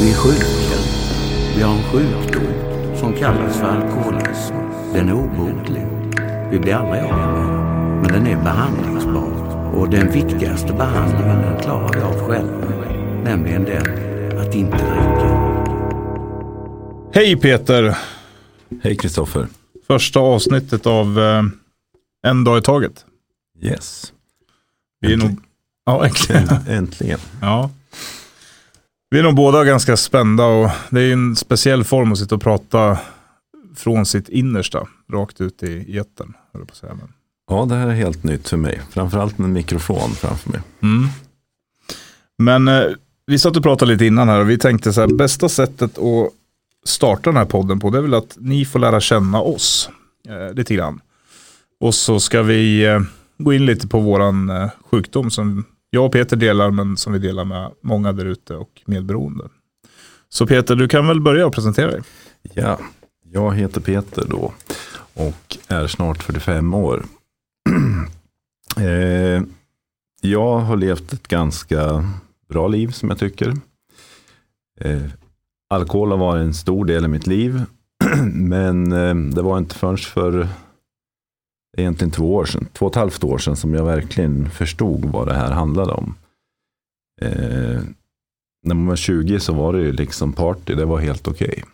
[0.00, 0.80] Vi är sjuka.
[1.56, 4.54] Vi har en sjukdom som kallas för alkoholism.
[4.92, 5.86] Den är obotlig.
[6.50, 8.00] Vi blir aldrig av med den.
[8.00, 9.30] Men den är behandlingsbar.
[9.74, 12.90] Och den viktigaste behandlingen den klarar vi av själva.
[13.24, 15.60] Nämligen den att inte dricka.
[17.12, 17.98] Hej Peter!
[18.82, 19.46] Hej Kristoffer.
[19.86, 21.42] Första avsnittet av eh,
[22.22, 23.04] En dag i taget.
[23.62, 24.12] Yes.
[25.00, 25.36] Vi är nog...
[25.86, 26.48] Ja, äntligen.
[26.68, 27.18] Äntligen.
[27.40, 27.70] Ja.
[29.10, 32.42] Vi är nog båda ganska spända och det är en speciell form att sitta och
[32.42, 32.98] prata
[33.76, 36.02] från sitt innersta, rakt ut i.
[36.80, 37.12] Men-
[37.50, 38.80] Ja, det här är helt nytt för mig.
[38.90, 40.60] Framförallt med en mikrofon framför mig.
[40.82, 41.08] Mm.
[42.38, 42.82] Men eh,
[43.26, 46.30] vi satt och pratade lite innan här och vi tänkte så här, bästa sättet att
[46.84, 49.90] starta den här podden på det är väl att ni får lära känna oss
[50.28, 51.00] eh, lite grann.
[51.80, 53.00] Och så ska vi eh,
[53.38, 57.18] gå in lite på våran eh, sjukdom som jag och Peter delar men som vi
[57.18, 59.48] delar med många där ute och medberoende.
[60.28, 62.00] Så Peter, du kan väl börja och presentera dig.
[62.54, 62.78] Ja,
[63.32, 64.52] jag heter Peter då
[65.14, 67.04] och är snart 45 år.
[68.76, 69.42] eh,
[70.20, 72.08] jag har levt ett ganska
[72.48, 73.54] bra liv som jag tycker.
[74.80, 75.02] Eh,
[75.70, 77.62] alkohol har varit en stor del i mitt liv.
[78.32, 80.48] Men eh, det var inte förrän för
[81.80, 85.28] egentligen två år sedan, två och ett halvt år sedan som jag verkligen förstod vad
[85.28, 86.14] det här handlade om.
[87.22, 87.80] Eh,
[88.62, 91.64] när man var 20 så var det ju liksom party, det var helt okej.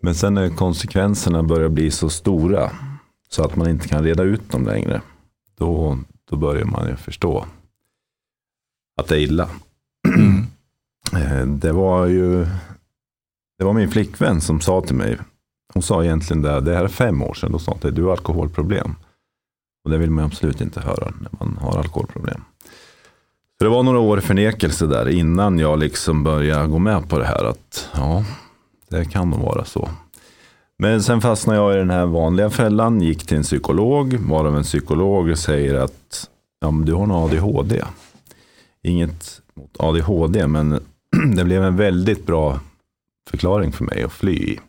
[0.00, 2.70] Men sen när konsekvenserna börjar bli så stora
[3.28, 5.02] så att man inte kan reda ut dem längre,
[5.58, 5.98] då,
[6.30, 7.46] då börjar man ju förstå
[9.00, 9.48] att det är illa.
[11.16, 12.46] Eh, Det var ju
[13.58, 15.18] det var min flickvän som sa till mig,
[15.74, 18.02] hon sa egentligen det, det här är fem år sedan, då sa hon att du
[18.04, 18.94] har alkoholproblem.
[19.84, 22.44] Och det vill man absolut inte höra när man har alkoholproblem.
[23.58, 27.18] Så det var några år i förnekelse där innan jag liksom började gå med på
[27.18, 28.24] det här att ja,
[28.88, 29.88] det kan nog vara så.
[30.78, 34.62] Men sen fastnade jag i den här vanliga fällan, gick till en psykolog, varav en
[34.62, 36.28] psykolog säger att
[36.60, 37.84] ja, men du har nog ADHD.
[38.82, 40.70] Inget mot ADHD, men
[41.36, 42.60] det blev en väldigt bra
[43.30, 44.60] förklaring för mig att fly i.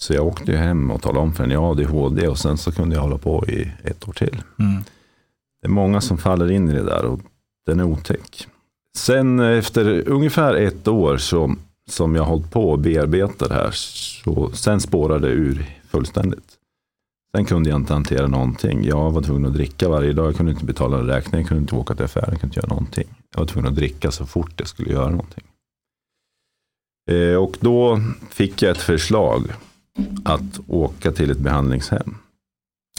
[0.00, 2.72] Så jag åkte hem och talade om för henne, jag har ADHD och sen så
[2.72, 4.42] kunde jag hålla på i ett år till.
[5.62, 7.20] Det är många som faller in i det där och
[7.66, 8.46] den är otäck.
[8.96, 11.54] Sen efter ungefär ett år så,
[11.88, 16.54] som jag hållit på och bearbetat det här, så sen spårade det ur fullständigt.
[17.36, 18.84] Sen kunde jag inte hantera någonting.
[18.84, 20.26] Jag var tvungen att dricka varje dag.
[20.26, 22.68] Jag kunde inte betala räkningar, jag kunde inte åka till affären, jag kunde inte göra
[22.68, 23.08] någonting.
[23.34, 25.44] Jag var tvungen att dricka så fort jag skulle göra någonting.
[27.10, 28.00] Eh, och då
[28.30, 29.52] fick jag ett förslag
[30.24, 32.14] att åka till ett behandlingshem.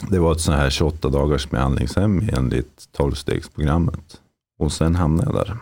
[0.08, 4.20] Det var ett sånt här 28 dagars behandlingshem enligt 12-stegsprogrammet.
[4.58, 5.56] Och sen hamnade jag där.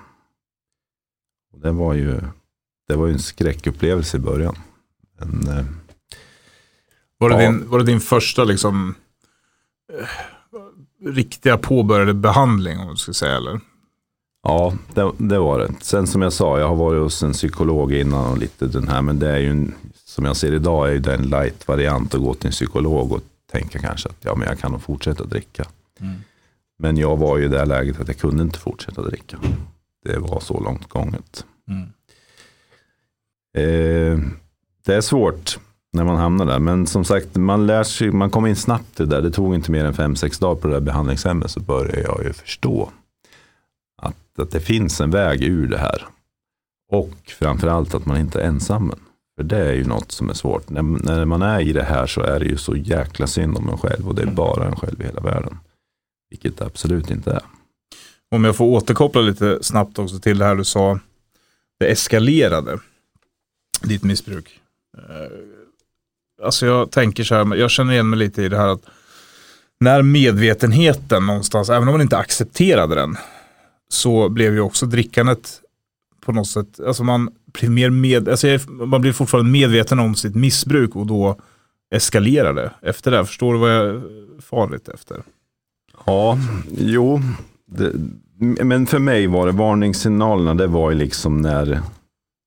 [1.52, 2.20] Och det var ju
[2.88, 4.56] det var ju en skräckupplevelse i början.
[5.18, 5.64] Men, eh,
[7.18, 7.50] Var det, Ja.
[7.50, 8.94] din, var det din första liksom
[9.92, 10.06] eh,
[11.12, 13.60] riktiga påbörjade behandling om man ska säga eller?
[14.42, 15.72] ja, det, det var det.
[15.80, 19.02] Sen som jag sa, jag har varit hos en psykolog innan och lite den här.
[19.02, 19.74] Men det är ju, en,
[20.18, 23.20] som jag ser idag, är ju det en light-variant att gå till en psykolog och
[23.52, 25.64] tänka kanske att ja, men jag kan nog fortsätta dricka.
[26.78, 29.38] Men jag var ju i det läget att jag kunde inte fortsätta dricka.
[30.04, 31.44] Det var så långt gånget.
[33.56, 34.18] Eh,
[34.86, 35.58] det är svårt
[35.92, 36.58] när man hamnar där.
[36.58, 39.22] Men som sagt, man lär sig, man kommer in snabbt i det där.
[39.22, 42.24] Det tog inte mer än fem sex dagar på det där behandlingshemmet så började jag
[42.24, 42.90] ju förstå
[44.02, 46.04] att, att det finns en väg ur det här.
[46.90, 48.92] Och framförallt att man inte är ensam.
[49.38, 50.70] För det är ju något som är svårt.
[50.70, 53.68] När, när man är i det här så är det ju så jäkla synd om
[53.68, 55.58] en själv och det är bara en själv i hela världen.
[56.30, 57.42] Vilket det absolut inte är.
[58.30, 61.00] Om jag får återkoppla lite snabbt också till det här du sa,
[61.80, 62.78] det eskalerade,
[63.82, 64.60] ditt missbruk.
[64.96, 68.82] Eh, alltså jag tänker så här, jag känner igen mig lite i det här att
[69.80, 73.16] när medvetenheten någonstans, även om man inte accepterade den,
[73.88, 75.60] så blev ju också drickandet
[76.20, 77.30] på något sätt, alltså man
[77.60, 81.40] blir mer med, alltså jag man blir fortfarande medveten om sitt missbruk och då
[81.94, 83.26] eskalerar det efter det.
[83.26, 84.02] Förstår du vad jag
[84.42, 85.22] far lite efter?
[86.06, 86.38] Ja,
[86.78, 87.20] jo.
[87.66, 87.92] Det,
[88.64, 91.80] men för mig var det varningssignalerna, det var ju liksom när,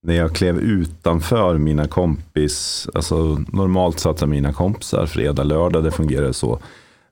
[0.03, 5.91] när jag klev utanför mina kompis, alltså normalt satt jag mina kompisar fredag, lördag, det
[5.91, 6.59] fungerade så.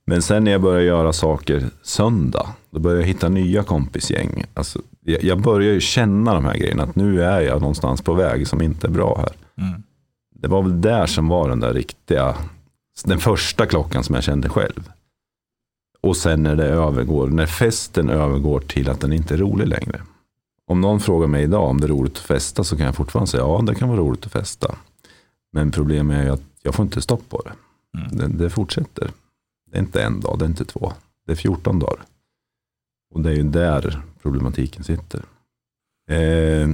[0.09, 4.43] Men sen när jag började göra saker söndag, då började jag hitta nya kompisgäng.
[4.53, 8.13] Alltså, jag, jag började ju känna de här grejerna, att nu är jag någonstans på
[8.13, 9.31] väg som inte är bra här.
[10.35, 12.35] Det var väl där som var den där riktiga,
[13.05, 14.89] den första klockan som jag kände själv.
[16.01, 20.01] Och sen när det övergår, när festen övergår till att den inte är rolig längre.
[20.67, 23.31] Om någon frågar mig idag om det är roligt att festa så kan jag fortfarande
[23.31, 24.75] säga ja det kan vara roligt att festa.
[25.53, 27.53] Men problemet är ju att jag får inte stopp på det.
[27.99, 28.17] Mm.
[28.17, 29.11] Det, det fortsätter.
[29.71, 30.93] Det är inte en dag, det är inte två.
[31.25, 31.99] Det är 14 dagar.
[33.13, 35.19] Och det är ju där problematiken sitter.
[36.11, 36.69] Eh,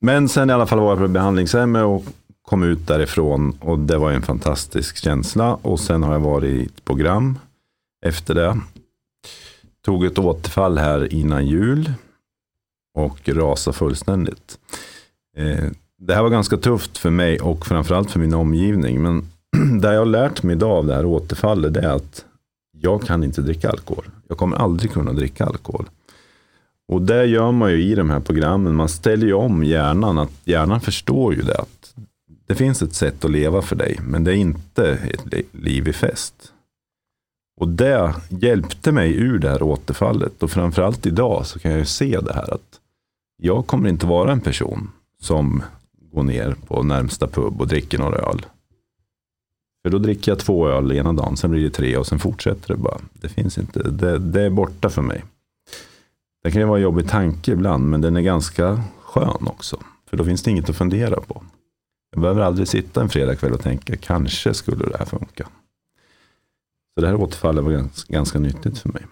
[0.00, 2.04] men sen i alla fall var jag på behandlingshemmet och
[2.42, 5.54] kom ut därifrån och det var en fantastisk känsla.
[5.54, 7.38] Och sen har jag varit i ett program
[8.06, 8.60] efter det.
[9.84, 11.92] Tog ett återfall här innan jul
[12.94, 14.58] och rasade fullständigt.
[15.36, 15.64] Eh,
[15.98, 19.02] det här var ganska tufft för mig och framförallt för min omgivning.
[19.02, 19.28] Men
[19.80, 22.24] det jag har lärt mig idag av det här återfallet är att
[22.80, 24.04] jag kan inte dricka alkohol.
[24.28, 25.88] Jag kommer aldrig kunna dricka alkohol.
[26.88, 28.74] Och det gör man ju i de här programmen.
[28.74, 30.18] Man ställer ju om hjärnan.
[30.18, 31.58] Att hjärnan förstår ju det.
[31.58, 31.94] Att
[32.46, 33.98] det finns ett sätt att leva för dig.
[34.02, 36.52] Men det är inte ett liv i fest.
[37.60, 40.42] Och det hjälpte mig ur det här återfallet.
[40.42, 42.54] Och framförallt idag så kan jag ju se det här.
[42.54, 42.80] att
[43.36, 44.90] Jag kommer inte vara en person
[45.20, 45.62] som
[46.12, 48.46] går ner på närmsta pub och dricker några öl.
[49.82, 52.68] För då dricker jag två öl ena dagen, sen blir det tre och sen fortsätter
[52.68, 52.98] det bara.
[53.12, 55.24] Det finns inte, det, det är borta för mig.
[56.42, 59.76] Det kan ju vara en jobbig tanke ibland, men den är ganska skön också.
[60.06, 61.42] För då finns det inget att fundera på.
[62.12, 65.48] Jag behöver aldrig sitta en fredagkväll och tänka, kanske skulle det här funka.
[66.94, 69.02] Så det här återfallet var ganska, ganska nyttigt för mig.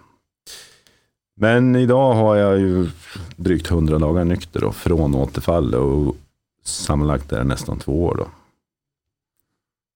[1.35, 2.89] Men idag har jag ju
[3.35, 5.79] drygt 100 dagar nykter då, från återfallet.
[5.79, 6.15] och
[6.63, 8.15] sammanlagt är det nästan två år.
[8.15, 8.27] Då.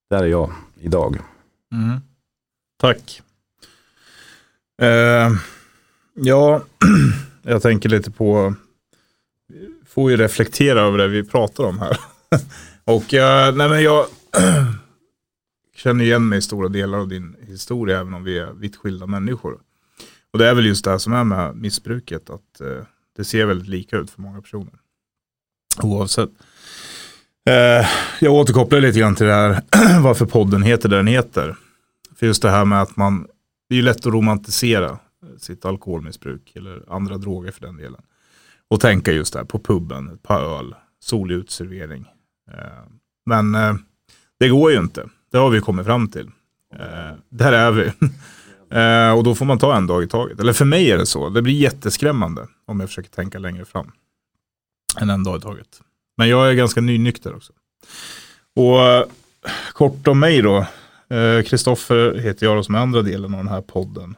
[0.09, 1.17] Där är jag idag.
[1.71, 2.00] Mm.
[2.77, 3.21] Tack.
[4.81, 5.31] Eh,
[6.13, 6.63] ja,
[7.41, 8.55] jag tänker lite på,
[9.85, 11.97] får ju reflektera över det vi pratar om här.
[12.83, 14.05] Och jag, nej men jag
[15.75, 19.07] känner igen mig i stora delar av din historia, även om vi är vitt skilda
[19.07, 19.59] människor.
[20.31, 22.85] Och det är väl just det här som är med missbruket, att eh,
[23.15, 24.73] det ser väldigt lika ut för många personer.
[25.81, 26.29] Oavsett.
[27.50, 27.88] Eh,
[28.22, 29.62] jag återkopplar lite grann till det här
[30.01, 31.56] varför podden heter det den heter.
[32.16, 33.28] För just det här med att man,
[33.69, 35.00] det är ju lätt att romantisera
[35.38, 38.01] sitt alkoholmissbruk eller andra droger för den delen.
[38.69, 42.06] Och tänka just där på puben, ett par öl, solig utservering.
[42.51, 42.57] Eh,
[43.25, 43.75] men eh,
[44.39, 45.10] det går ju inte.
[45.31, 46.31] Det har vi kommit fram till.
[46.75, 47.92] Eh, där är vi.
[48.72, 50.39] Eh, och då får man ta en dag i taget.
[50.39, 51.30] Eller för mig är det så.
[51.30, 53.92] Det blir jätteskrämmande om jag försöker tänka längre fram.
[55.01, 55.81] Än en dag i taget.
[56.18, 57.54] Men jag är ganska nynykter också.
[58.56, 59.06] Och eh,
[59.74, 60.65] kort om mig då.
[61.10, 64.15] Eh, Kristoffer heter jag då som är andra delen av den här podden.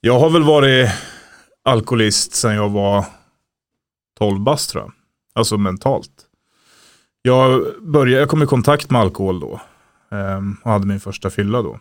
[0.00, 0.90] Jag har väl varit
[1.62, 3.04] alkoholist sedan jag var
[4.18, 4.92] 12 bast tror jag.
[5.34, 6.12] Alltså mentalt.
[7.22, 9.60] Jag, började, jag kom i kontakt med alkohol då.
[10.10, 11.80] Ehm, och hade min första fylla då.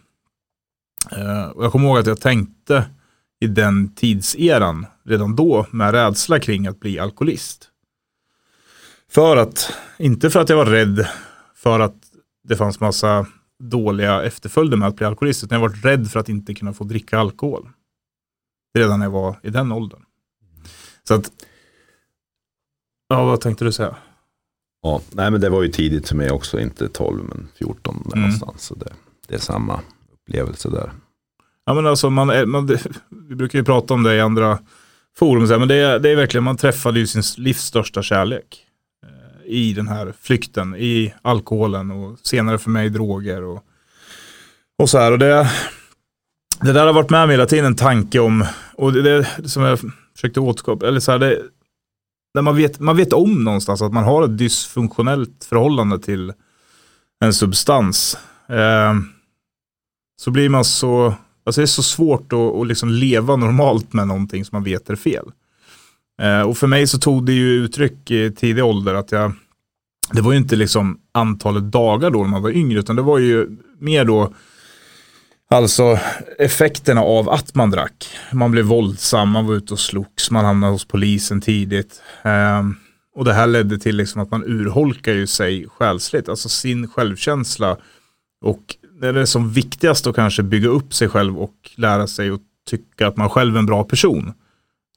[1.12, 2.86] Eh, och jag kommer ihåg att jag tänkte
[3.40, 7.70] i den tidseran redan då med rädsla kring att bli alkoholist.
[9.16, 11.08] För att, inte för att jag var rädd
[11.56, 11.96] för att
[12.48, 13.26] det fanns massa
[13.64, 16.84] dåliga efterföljder med att bli alkoholist, utan jag var rädd för att inte kunna få
[16.84, 17.70] dricka alkohol.
[18.78, 20.02] Redan när jag var i den åldern.
[21.08, 21.32] Så att,
[23.10, 23.96] ja vad tänkte du säga?
[24.82, 28.18] Ja, nej men det var ju tidigt för mig också, inte 12 men 14 där
[28.18, 28.22] Mm.
[28.22, 28.64] någonstans.
[28.64, 28.94] Så det,
[29.28, 29.82] det är samma
[30.14, 30.92] upplevelse där.
[31.66, 32.68] Ja men alltså man, man
[33.30, 34.60] vi brukar ju prata om det i andra
[35.18, 38.66] forum, men det är, det är verkligen, man träffade ju sin livs största kärlek.
[39.46, 43.64] I den här flykten, i alkoholen och senare för mig droger och,
[44.80, 45.12] och så här.
[45.12, 45.52] Och det,
[46.62, 49.64] det där har varit med mig hela tiden, en tanke om, och det, det som
[49.64, 49.80] jag
[50.16, 51.42] försökte återkoppla, eller så här, det,
[52.34, 56.34] där man vet, man vet om någonstans att man har ett dysfunktionellt förhållande till
[57.20, 58.18] en substans.
[58.50, 58.94] Eh,
[60.22, 61.14] så blir man så,
[61.46, 64.90] alltså det är så svårt att, att liksom leva normalt med någonting som man vet
[64.90, 65.32] är fel.
[66.22, 69.34] Eh, och för mig så tog det ju uttryck i tidig ålder att jag,
[70.12, 73.20] det var ju inte liksom antalet dagar då när man var yngre, utan det var
[73.20, 73.48] ju
[73.80, 74.34] mer då
[75.50, 76.00] Alltså
[76.40, 78.08] effekterna av att man drack.
[78.32, 82.02] Man blev våldsam, man var ute och slogs, man hamnade hos polisen tidigt.
[82.24, 82.76] Ehm,
[83.16, 87.78] och det här ledde till liksom att man urholkar ju sig själsligt, alltså sin självkänsla.
[88.42, 92.30] Och det är det som viktigast att kanske bygga upp sig själv och lära sig
[92.30, 94.34] att tycka att man själv är en bra person.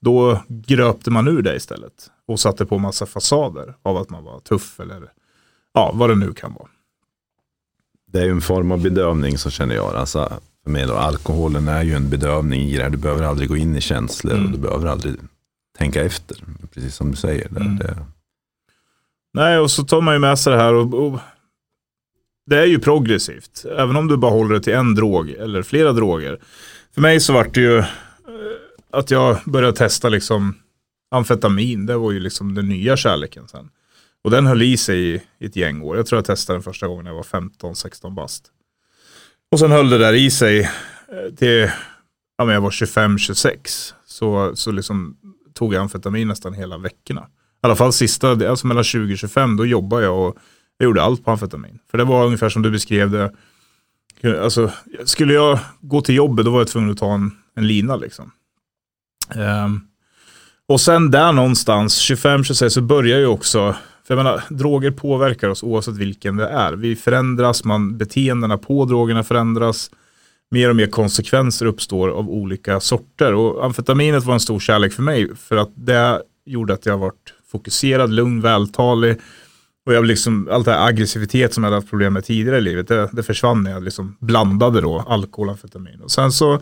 [0.00, 4.40] Då gröpte man ur det istället och satte på massa fasader av att man var
[4.40, 5.02] tuff eller
[5.74, 6.68] ja, vad det nu kan vara.
[8.12, 9.94] Det är ju en form av bedövning så känner jag.
[9.94, 10.32] Alltså,
[10.64, 12.90] för mig då, alkoholen är ju en bedövning i det här.
[12.90, 14.44] Du behöver aldrig gå in i känslor Mm.
[14.46, 15.14] och du behöver aldrig
[15.78, 16.36] tänka efter.
[16.74, 17.48] Precis som du säger.
[17.50, 17.76] Det, Mm.
[17.76, 17.96] det,
[19.32, 21.20] Nej, och så tar man ju med sig det här och, och
[22.46, 23.64] det är ju progressivt.
[23.78, 26.38] Även om du bara håller det till en drog eller flera droger.
[26.94, 27.84] För mig så vart det ju
[28.90, 30.54] att jag började testa liksom
[31.10, 33.70] amfetamin, det var ju liksom den nya kärleken sen.
[34.24, 35.96] Och den höll i sig i, ett gäng år.
[35.96, 38.44] Jag tror jag testade den första gången när jag var 15-16 bast.
[39.52, 41.70] Och sen höll det där i sig eh, till,
[42.38, 43.92] ja men jag var 25-26.
[44.06, 45.16] Så, så liksom
[45.54, 47.20] tog jag amfetamin nästan hela veckorna.
[47.20, 50.36] I alla fall sista, alltså mellan 20-25, då jobbade jag och
[50.78, 51.78] jag gjorde allt på amfetamin.
[51.90, 53.32] För det var ungefär som du beskrev det.
[54.42, 54.70] Alltså,
[55.04, 58.32] skulle jag gå till jobbet då var jag tvungen att ta en, en lina liksom.
[59.34, 59.80] Ehm,
[60.68, 63.74] och sen där någonstans, 25-26, så börjar ju också,
[64.06, 66.72] för jag menar, droger påverkar oss oavsett vilken det är.
[66.72, 69.90] Vi förändras, man, beteendena på drogerna förändras.
[70.50, 73.34] Mer och mer konsekvenser uppstår av olika sorter.
[73.34, 77.34] Och amfetaminet var en stor kärlek för mig, för att det gjorde att jag varit
[77.52, 79.16] fokuserad, lugn, vältalig.
[79.86, 82.60] Och jag liksom, allt det här aggressivitet som jag hade haft problem med tidigare i
[82.60, 86.00] livet, det, det försvann när jag liksom blandade då alkohol och amfetamin.
[86.00, 86.60] Och sen så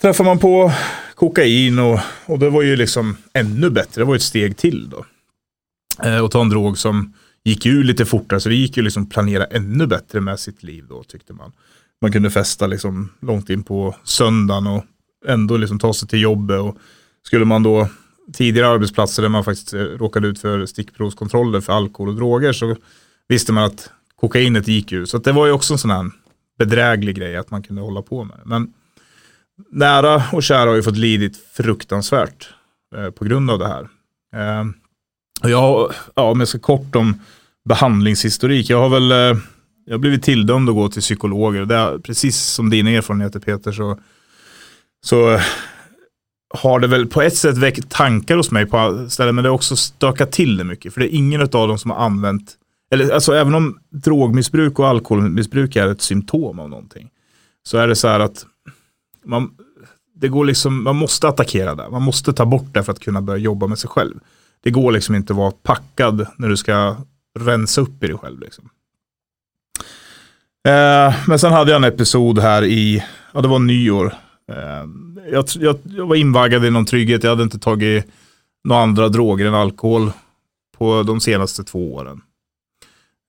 [0.00, 0.72] träffade man på
[1.14, 5.04] kokain och, och det var ju liksom ännu bättre, det var ett steg till då.
[6.04, 7.14] Eh, och ta en drog som
[7.44, 10.84] gick ur lite fortare, så det gick ju liksom planera ännu bättre med sitt liv
[10.88, 11.52] då tyckte man.
[12.02, 14.84] Man kunde festa liksom långt in på söndagen och
[15.26, 16.60] ändå liksom ta sig till jobbet.
[16.60, 16.76] Och
[17.22, 17.88] skulle man då
[18.32, 22.76] tidigare arbetsplatser där man faktiskt eh, råkade ut för stickprovskontroller för alkohol och droger så
[23.28, 25.04] visste man att kokainet gick ur.
[25.04, 26.10] Så det var ju också en sån här
[26.58, 28.38] bedräglig grej att man kunde hålla på med.
[28.44, 28.72] Men
[29.70, 32.48] nära och kära har ju fått lidit fruktansvärt
[32.96, 33.88] eh, på grund av det här.
[34.36, 34.64] Eh,
[35.42, 37.20] och jag, ja, om jag ska kort om
[37.68, 38.70] behandlingshistorik.
[38.70, 39.42] Jag har väl eh,
[39.90, 41.64] jag har blivit tilldömd att gå till psykologer.
[41.64, 43.98] Det är, precis som dina erfarenheter Peter så,
[45.04, 45.40] så eh,
[46.54, 49.54] har det väl på ett sätt väckt tankar hos mig på ställen, men det har
[49.54, 50.94] också stökat till det mycket.
[50.94, 52.54] För det är ingen av dem som har använt,
[52.90, 57.08] eller alltså även om drogmissbruk och alkoholmissbruk är ett symptom av någonting,
[57.62, 58.46] så är det så här att
[59.24, 59.50] man,
[60.14, 61.90] det går liksom, man måste attackera det.
[61.90, 64.20] Man måste ta bort det för att kunna börja jobba med sig själv.
[64.62, 66.96] Det går liksom inte att vara packad när du ska
[67.38, 68.40] rensa upp i dig själv.
[68.40, 68.70] Liksom.
[70.68, 74.14] Eh, men sen hade jag en episod här i, ja det var nyår.
[74.52, 74.88] Eh,
[75.32, 78.06] jag, jag, jag, var invaggad i någon trygghet, jag hade inte tagit
[78.64, 80.12] några andra droger än alkohol
[80.78, 82.20] på de senaste två åren.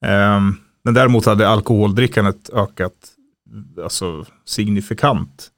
[0.05, 0.41] Eh,
[0.83, 2.93] men däremot hade alkoholdrickandet ökat
[3.83, 5.50] alltså, signifikant.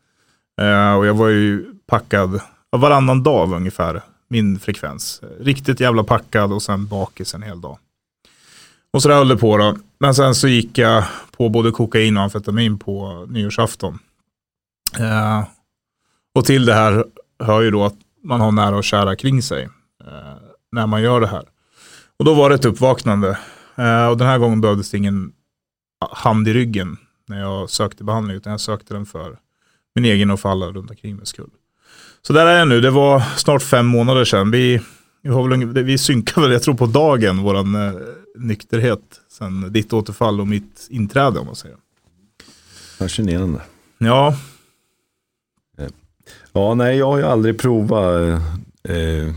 [0.62, 2.41] Eh, och jag var ju packad
[2.72, 5.22] varannan dag ungefär, min frekvens.
[5.39, 7.77] Riktigt jävla packad och sen bakis en hel dag.
[8.93, 9.77] Och så där höll det på då.
[10.00, 11.03] Men sen så gick jag
[11.38, 14.00] på både kokain och amfetamin på nyårsafton.
[15.00, 15.43] Eh,
[16.36, 17.05] och till det här
[17.39, 19.63] hör ju då att man har nära och kära kring sig
[20.05, 20.38] eh,
[20.72, 21.43] när man gör det här.
[22.19, 23.38] Och då var det ett uppvaknande.
[23.75, 25.31] Eh, och den här gången behövdes det ingen
[26.12, 29.38] hand i ryggen när jag sökte behandling, utan jag sökte den för
[29.96, 31.50] min egen och för alla runt omkring mig skull.
[32.22, 34.52] Så där är jag nu, det var snart fem månader sedan.
[34.52, 34.82] Vi,
[35.22, 37.94] vi, har väl, vi synkar väl, jag tror på dagen, våran eh,
[38.38, 41.78] nykterhet sen ditt återfall och mitt inträde om man säger.
[42.98, 43.62] Fascinerande.
[43.98, 44.36] Ja.
[45.78, 45.88] Eh,
[46.54, 48.42] ja, nej, jag har ju aldrig provat
[48.84, 49.34] eh,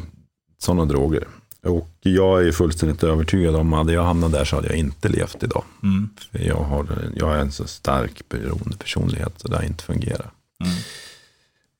[0.59, 1.25] sådana droger.
[1.63, 5.09] Och jag är fullständigt övertygad om att hade jag hamnat där så hade jag inte
[5.09, 5.65] levt idag.
[5.83, 6.09] Mm.
[6.33, 10.33] För jag, har, jag är en så stark beroende personlighet så det har inte fungerat.
[10.65, 10.77] Mm.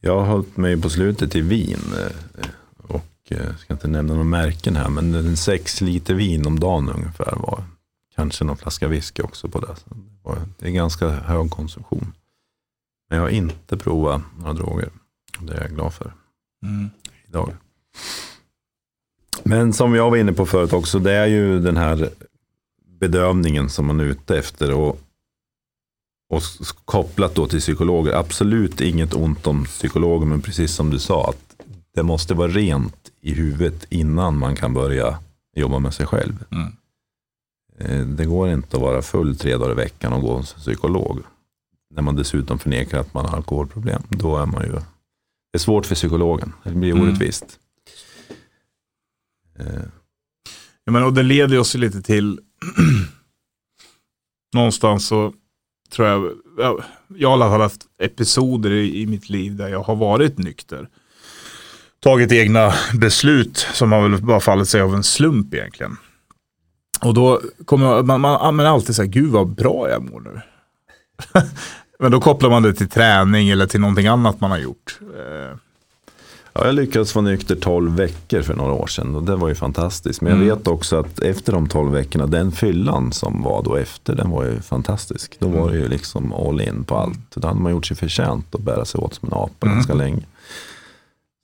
[0.01, 1.81] Jag har hållit mig på slutet i vin.
[1.99, 4.89] Eh, och jag eh, ska inte nämna några märken här.
[4.89, 7.65] Men en sex liter vin om dagen ungefär var.
[8.15, 9.77] Kanske någon flaska whisky också på det.
[10.59, 12.13] det är ganska hög konsumtion.
[13.09, 14.89] Men jag har inte provat några droger.
[15.41, 16.13] Det är jag glad för.
[16.63, 16.91] Mm.
[17.29, 17.57] Idag.
[19.45, 22.11] Men som jag var inne på förut också, det är ju den här
[23.01, 24.73] bedömningen som man är ute efter.
[24.73, 25.01] Och,
[26.29, 26.43] och
[26.85, 31.47] kopplat då till psykologer, absolut inget ont om psykologer, men precis som du sa, att
[31.95, 35.19] det måste vara rent i huvudet innan man kan börja
[35.57, 36.45] jobba med sig själv.
[36.51, 36.73] Mm.
[37.79, 41.23] Eh, det går inte att vara full tre dagar i veckan och gå hos psykolog.
[41.95, 44.03] När man dessutom förnekar att man har alkoholproblem.
[44.09, 44.83] Då är man ju, det
[45.55, 47.03] är svårt för psykologen, det blir mm.
[47.03, 47.59] orättvist.
[49.59, 49.83] Eh.
[50.85, 52.41] Ja, men, och det leder oss lite till
[54.55, 55.35] någonstans så
[55.91, 56.83] tror jag, jag,
[57.17, 60.39] jag har i alla fall haft episoder i, i, mitt liv där jag har varit
[60.39, 60.89] nykter.
[62.01, 65.97] Tagit egna beslut som har väl bara fallit sig av en slump egentligen.
[67.01, 70.41] Och då kommer man, man, man alltid säga, gud vad bra jag mår nu.
[71.99, 74.99] Men då kopplar man det till träning eller till någonting annat man har gjort.
[75.03, 75.59] Eh,
[76.59, 79.55] Ja, jag lyckades vara nykter 12 veckor för några år sedan och det var ju
[79.55, 80.21] fantastiskt.
[80.21, 80.57] Men jag mm.
[80.57, 84.45] vet också att efter de 12 veckorna, den fyllan som var då efter, den var
[84.45, 85.37] ju fantastisk.
[85.39, 87.31] Då var det ju liksom all in på allt.
[87.35, 89.77] Då hade man gjort sig förtjänt att bära sig åt som en apa mm.
[89.77, 90.23] ganska länge.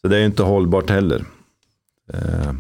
[0.01, 1.25] Så det är ju inte hållbart heller.
[2.13, 2.53] Eh,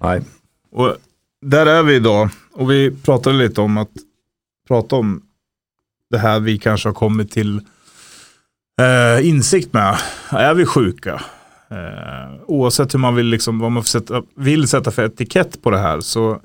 [0.00, 0.22] nej,
[0.70, 0.96] Och
[1.40, 2.30] där är vi idag.
[2.52, 3.92] Och vi pratade lite om att
[4.68, 5.22] prata om
[6.10, 7.60] det här vi kanske har kommit till
[8.78, 9.98] eh, insikt med.
[10.30, 11.22] Är vi sjuka?
[11.70, 15.78] Eh, oavsett hur man vill, liksom, vad man sätta, vill sätta för etikett på det
[15.78, 16.40] här så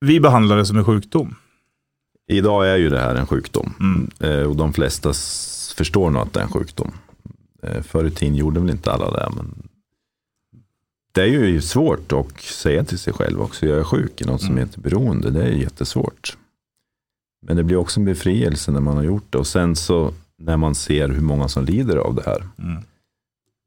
[0.00, 1.34] vi behandlar det som en sjukdom.
[2.30, 3.74] idag är ju det här en sjukdom.
[3.80, 4.10] Mm.
[4.20, 5.12] Eh, och de flesta
[5.76, 6.92] förstår nog att det är en sjukdom.
[7.62, 9.28] Eh, förr i tiden gjorde väl inte alla det.
[9.36, 9.68] Men
[11.12, 13.66] det är ju svårt att säga till sig själv också.
[13.66, 14.66] Jag är sjuk i något som Mm.
[14.66, 15.30] heter beroende.
[15.30, 16.36] Det är jättesvårt.
[17.46, 19.38] Men det blir också en befrielse när man har gjort det.
[19.38, 22.42] Och sen så när man ser hur många som lider av det här.
[22.58, 22.82] Mm.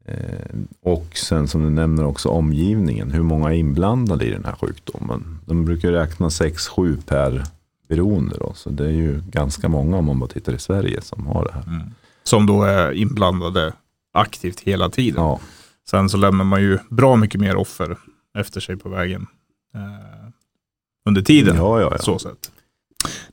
[0.05, 3.11] Eh, och sen som du nämner också omgivningen.
[3.11, 5.39] Hur många är inblandade i den här sjukdomen.
[5.45, 7.43] De brukar räkna 6-7 per
[7.87, 8.37] beroende.
[8.39, 11.45] Då, så det är ju ganska många om man bara tittar i Sverige som har
[11.45, 11.75] det här.
[11.75, 11.89] Mm.
[12.23, 13.73] Som då är inblandade
[14.13, 15.23] aktivt hela tiden.
[15.23, 15.39] Ja,
[15.89, 17.97] Sen så lämnar man ju bra mycket mer offer
[18.37, 19.27] efter sig på vägen
[19.75, 20.29] eh,
[21.05, 21.55] under tiden.
[21.55, 21.89] ja, ja.
[21.91, 21.97] ja.
[21.97, 22.51] Så sätt.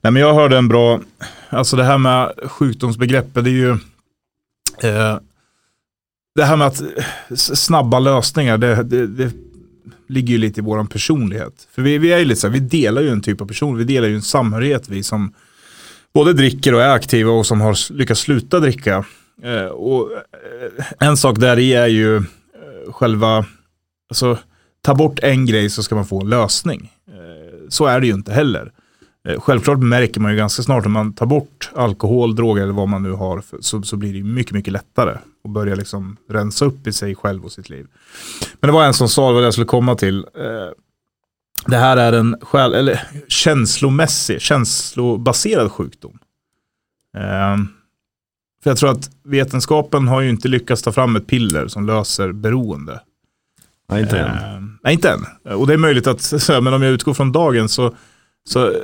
[0.01, 1.01] Nej, men jag hörde en bra,
[1.49, 3.71] alltså det här med sjukdomsbegreppet, det är ju
[4.83, 5.19] eh,
[6.35, 6.83] det här med att
[7.39, 9.33] snabba lösningar, det, det, det
[10.09, 11.69] ligger ju lite i vår personlighet.
[11.75, 13.77] För vi, vi är ju lite så här, vi delar ju en typ av person,
[13.77, 15.33] vi delar ju en samhörighet, vi som
[16.15, 19.05] både dricker och är aktiva och som har lyckats sluta dricka.
[19.43, 22.23] Eh, och eh, en sak där i är ju eh,
[22.93, 23.47] själva,
[24.11, 24.39] alltså
[24.83, 26.93] ta bort en grej så ska man få en lösning.
[27.09, 28.73] Eh, så är det ju inte heller.
[29.29, 32.89] Eh, Självklart märker man ju ganska snart när man tar bort alkohol, droger eller vad
[32.89, 36.87] man nu har så, så blir det mycket, mycket lättare att börja liksom rensa upp
[36.87, 37.87] i sig själv och sitt liv.
[38.61, 40.73] Men det var en som sa, vad jag skulle komma till, eh,
[41.67, 46.19] det här är en själ, eller känslomässig, känslobaserad sjukdom.
[47.17, 47.57] Eh,
[48.63, 52.33] för jag tror att vetenskapen har ju inte lyckats ta fram ett piller som löser
[52.33, 53.01] beroende.
[53.91, 54.55] Nej, inte än.
[54.55, 55.55] Eh, nej, inte än.
[55.55, 57.95] Och det är möjligt att, men om jag utgår från dagen så,
[58.49, 58.75] så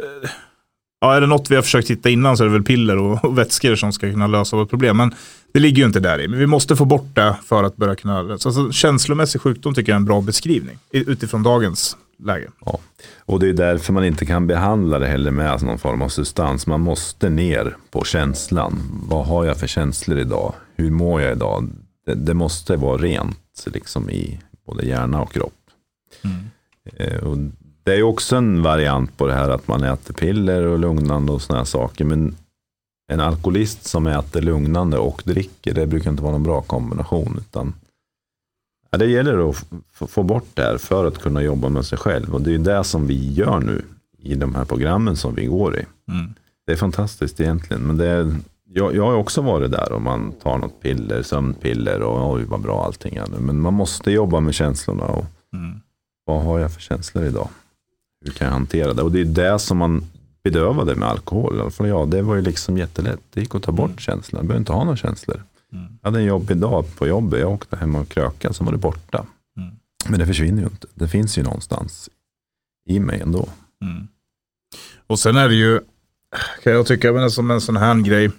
[1.00, 3.24] ja, är det något vi har försökt hitta innan så är det väl piller och,
[3.24, 4.96] och vätskor som ska kunna lösa vårt problem.
[4.96, 5.14] Men
[5.52, 6.28] det ligger ju inte där i.
[6.28, 9.92] Men vi måste få bort det för att börja kunna, så alltså, känslomässig sjukdom tycker
[9.92, 12.48] jag är en bra beskrivning utifrån dagens läge.
[12.64, 12.78] Ja.
[13.18, 16.66] Och det är därför man inte kan behandla det heller med någon form av substans.
[16.66, 18.78] Man måste ner på känslan.
[19.08, 20.54] Vad har jag för känslor idag?
[20.76, 21.70] Hur mår jag idag?
[22.06, 25.52] Det, det måste vara rent liksom i både hjärna och kropp.
[26.96, 27.36] Eh, och
[27.84, 31.32] det är ju också en variant på det här att man äter piller och lugnande
[31.32, 32.04] och sådana här saker.
[32.04, 32.36] Men
[33.12, 37.36] en alkoholist som äter lugnande och dricker, det brukar inte vara någon bra kombination.
[37.38, 37.74] Utan
[38.90, 39.64] ja, det gäller att
[40.08, 42.34] få bort det här för att kunna jobba med sig själv.
[42.34, 43.82] Och det är det som vi gör nu
[44.18, 45.84] i de här programmen som vi går i.
[46.12, 46.34] Mm.
[46.66, 47.82] Det är fantastiskt egentligen.
[47.82, 52.02] Men det är, jag, jag har också varit där om man tar något piller, sömnpiller
[52.02, 53.38] och oj vad bra allting är nu.
[53.40, 55.80] Men man måste jobba med känslorna och Mm.
[56.24, 57.48] vad har jag för känslor idag?
[58.24, 59.02] Hur kan jag hantera det?
[59.02, 60.04] Och det är det som man
[60.44, 61.56] bedövade med alkohol.
[61.56, 63.20] I alla fall det var ju liksom jättelätt.
[63.30, 64.40] Det gick att ta bort känslorna.
[64.40, 65.42] Jag behöver inte ha några känslor.
[65.72, 65.98] Mm.
[66.02, 67.40] Jag hade en jobbig dag på jobbet.
[67.40, 69.26] Jag åkte hem och krökade, så var det borta.
[69.56, 69.74] Mm.
[70.08, 70.86] Men det försvinner ju inte.
[70.94, 72.10] Det finns ju någonstans
[72.86, 73.48] i mig ändå.
[73.82, 74.08] Mm.
[75.06, 75.80] Och sen är det ju,
[76.62, 78.30] kan jag tycka, men som en sån här grej,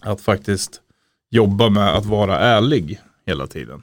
[0.00, 0.80] att faktiskt
[1.30, 3.82] jobba med att vara ärlig hela tiden.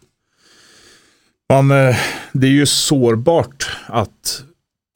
[1.50, 1.96] Man, eh,
[2.34, 4.44] det är ju sårbart att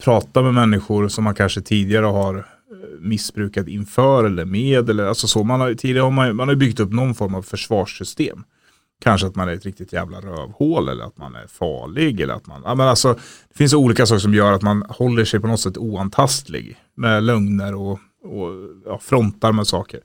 [0.04, 2.44] prata med människor som man kanske tidigare har eh,
[3.00, 4.90] missbrukat inför eller med.
[4.90, 7.42] Eller, alltså så, man har, tidigare har man, man har byggt upp någon form av
[7.42, 8.44] försvarssystem.
[9.02, 12.20] Kanske att man är ett riktigt jävla rövhål eller att man är farlig.
[12.20, 13.14] Eller att man, ja, men alltså,
[13.48, 16.76] det finns olika saker som gör att man håller sig på något sätt oantastlig.
[16.94, 17.92] Med lögner och,
[18.24, 18.50] och
[18.86, 20.00] ja, frontar med saker.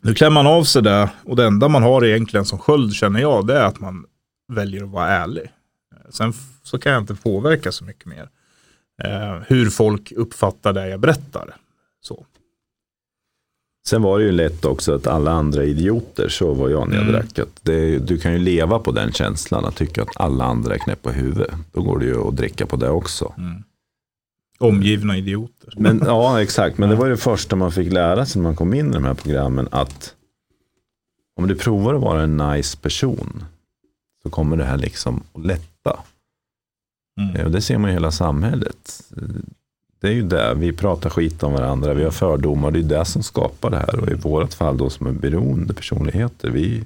[0.00, 3.20] Nu klämmer man av sig det och det enda man har egentligen som sköld känner
[3.20, 4.04] jag det är att man
[4.52, 5.50] väljer att vara ärlig.
[6.10, 6.32] Sen
[6.62, 8.28] så kan jag inte påverka så mycket mer.
[9.04, 11.56] Eh, hur folk uppfattar det jag berättar.
[12.00, 12.26] Så.
[13.88, 16.94] Sen var det ju lätt också att alla andra är idioter, så var jag när
[16.96, 17.14] jag Mm.
[17.14, 17.48] drack.
[17.62, 21.10] Det, du kan ju leva på den känslan, att tycka att alla andra är knäppa
[21.10, 21.50] huvudet.
[21.72, 23.34] Då går det ju att dricka på det också.
[24.58, 25.74] Omgivna idioter.
[25.76, 26.78] Men, ja, exakt.
[26.78, 28.92] Men det var ju det första man fick lära sig när man kom in i
[28.92, 29.68] de här programmen.
[29.70, 30.14] Att
[31.36, 33.44] om du provar att vara en nice person
[34.22, 35.64] så kommer det här liksom att lätta.
[37.18, 37.36] Mm.
[37.36, 39.02] Eh, Och det ser man i hela samhället.
[40.00, 43.04] Det är ju det, vi pratar skit om varandra, vi har fördomar, det är det
[43.04, 44.00] som skapar det här.
[44.00, 46.84] Och i vårt fall då som är beroende personligheter, vi,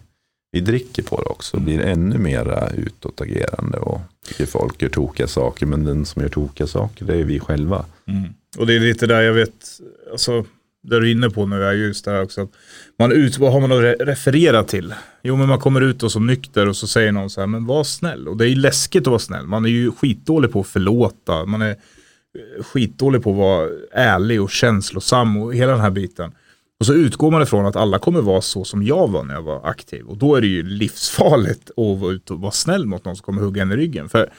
[0.53, 1.61] vi dricker på det också.
[1.61, 5.67] Blir ännu mera utåtagerande och tycker folk gör tokiga saker.
[5.67, 7.85] Men den som gör tokiga saker, det är vi själva.
[8.07, 8.35] Mm.
[8.59, 9.81] Och det är lite där jag vet,
[10.13, 10.45] alltså,
[10.83, 12.41] det du är inne på nu är just det här också.
[12.41, 12.51] Att
[12.99, 14.95] man ut, vad har man att referera till?
[15.23, 17.67] Jo men man kommer ut och så nykter och så säger någon så här, men
[17.67, 18.29] var snäll.
[18.29, 19.47] Och det är ju läskigt att vara snäll.
[19.47, 21.45] Man är ju skitdålig på att förlåta.
[21.45, 26.33] Man är eh, skitdålig på att vara ärlig och känslosam och hela den här biten.
[26.81, 29.43] Och så utgår man ifrån att alla kommer vara så som jag var när jag
[29.43, 30.07] var aktiv.
[30.07, 33.25] Och då är det ju livsfarligt att vara ute och vara snäll mot någon som
[33.25, 34.09] kommer hugga en i ryggen.
[34.09, 34.31] För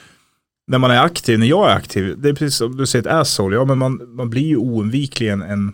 [0.66, 3.12] när man är aktiv, när jag är aktiv, det är precis som du säger ett
[3.12, 5.72] asshole, ja men man, man blir ju oundvikligen en,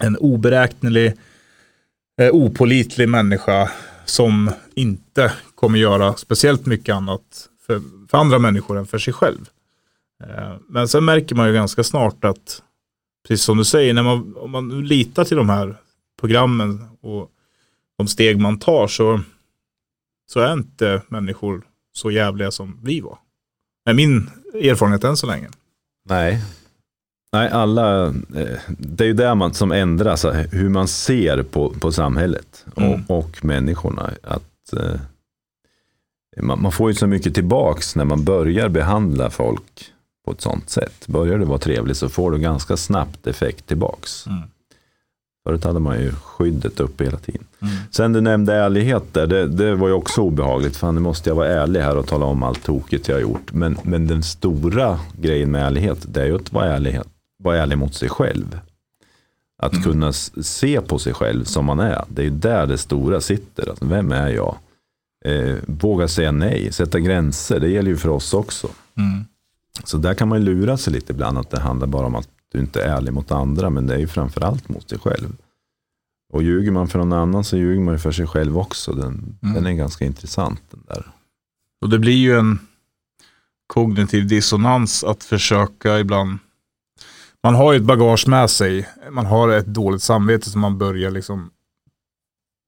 [0.00, 1.14] en oberäknelig,
[2.20, 3.70] eh, opolitlig människa
[4.04, 9.48] som inte kommer göra speciellt mycket annat för, för andra människor än för sig själv.
[10.24, 12.62] Eh, men sen märker man ju ganska snart att,
[13.28, 15.76] precis som du säger, när man, om man litar till de här
[16.20, 17.30] programmen och
[17.98, 19.20] de steg man tar så,
[20.26, 23.18] så är inte människor så jävliga som vi var
[23.86, 25.48] är min erfarenhet än så länge.
[26.04, 26.42] Nej,
[27.36, 31.92] Nej, alla, eh, det är ju det man, som ändras, hur man ser på, på
[31.92, 33.04] samhället och, mm.
[33.08, 34.10] och människorna.
[34.22, 35.00] Att, eh,
[36.42, 39.92] man, man, får ju så mycket tillbaks när man börjar behandla folk
[40.24, 41.06] på ett sånt sätt.
[41.06, 44.26] Börjar du vara trevlig så får du ganska snabbt effekt tillbaks.
[44.26, 44.42] Mm.
[45.46, 47.44] Förut hade man ju skyddet uppe hela tiden.
[47.62, 47.74] Mm.
[47.90, 50.76] Sen du nämnde ärlighet där, det, det, var ju också obehagligt.
[50.76, 53.52] Fan, nu måste jag vara ärlig här och tala om allt tokigt jag har gjort.
[53.52, 57.00] Men, men den stora grejen med ärlighet, det är ju att vara ärlig,
[57.38, 58.60] vara ärlig mot sig själv.
[59.58, 59.84] Att mm.
[59.84, 62.04] kunna se på sig själv som man är.
[62.08, 63.68] Det är ju där det stora sitter.
[63.68, 64.56] Alltså, vem är jag?
[65.24, 67.60] Eh, våga säga nej, sätta gränser.
[67.60, 68.68] Det gäller ju för oss också.
[68.94, 69.24] Mm.
[69.84, 71.38] Så där kan man lura sig lite ibland.
[71.38, 73.98] Att det handlar bara om att du inte är ärlig mot andra, men det är
[73.98, 75.36] ju framförallt mot sig själv.
[76.32, 78.92] Och ljuger man för någon annan så ljuger man ju för sig själv också.
[78.92, 79.54] Den, mm.
[79.54, 81.06] den är ganska intressant den där.
[81.80, 82.58] Och det blir ju en
[83.66, 86.38] kognitiv dissonans att försöka ibland.
[87.46, 88.88] Man har ju ett bagage med sig.
[89.10, 91.50] Man har ett dåligt samvete som man börjar liksom.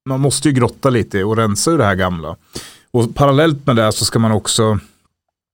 [0.09, 2.35] Man måste ju grotta lite och rensa ur det här gamla.
[2.91, 4.79] Och parallellt med det så ska man också,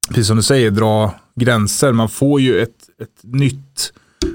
[0.07, 1.91] precis som du säger, dra gränser.
[1.91, 3.93] Man får ju ett, ett nytt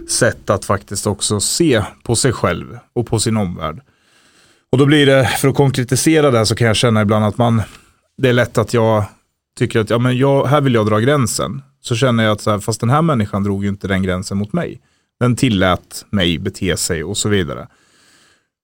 [0.09, 3.81] sätt att faktiskt också se på sig själv och på sin omvärld.
[4.73, 7.63] Och då blir det, för att konkretisera det så kan jag känna ibland att man,
[8.17, 9.05] det är lätt att jag
[9.59, 11.63] tycker att ja, men jag, här vill jag dra gränsen.
[11.81, 14.39] Så känner jag att så här, fast den här människan drog ju inte den gränsen
[14.39, 14.81] mot mig.
[15.21, 17.69] Den tillät mig bete sig och så vidare.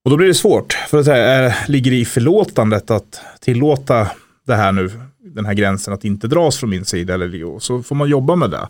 [0.04, 4.08] Och då blir det svårt, för att säga, ligger det i förlåtandet att tillåta
[4.46, 7.94] det här nu, den här gränsen att inte dras från min sida, eller så får
[7.94, 8.68] man jobba med det.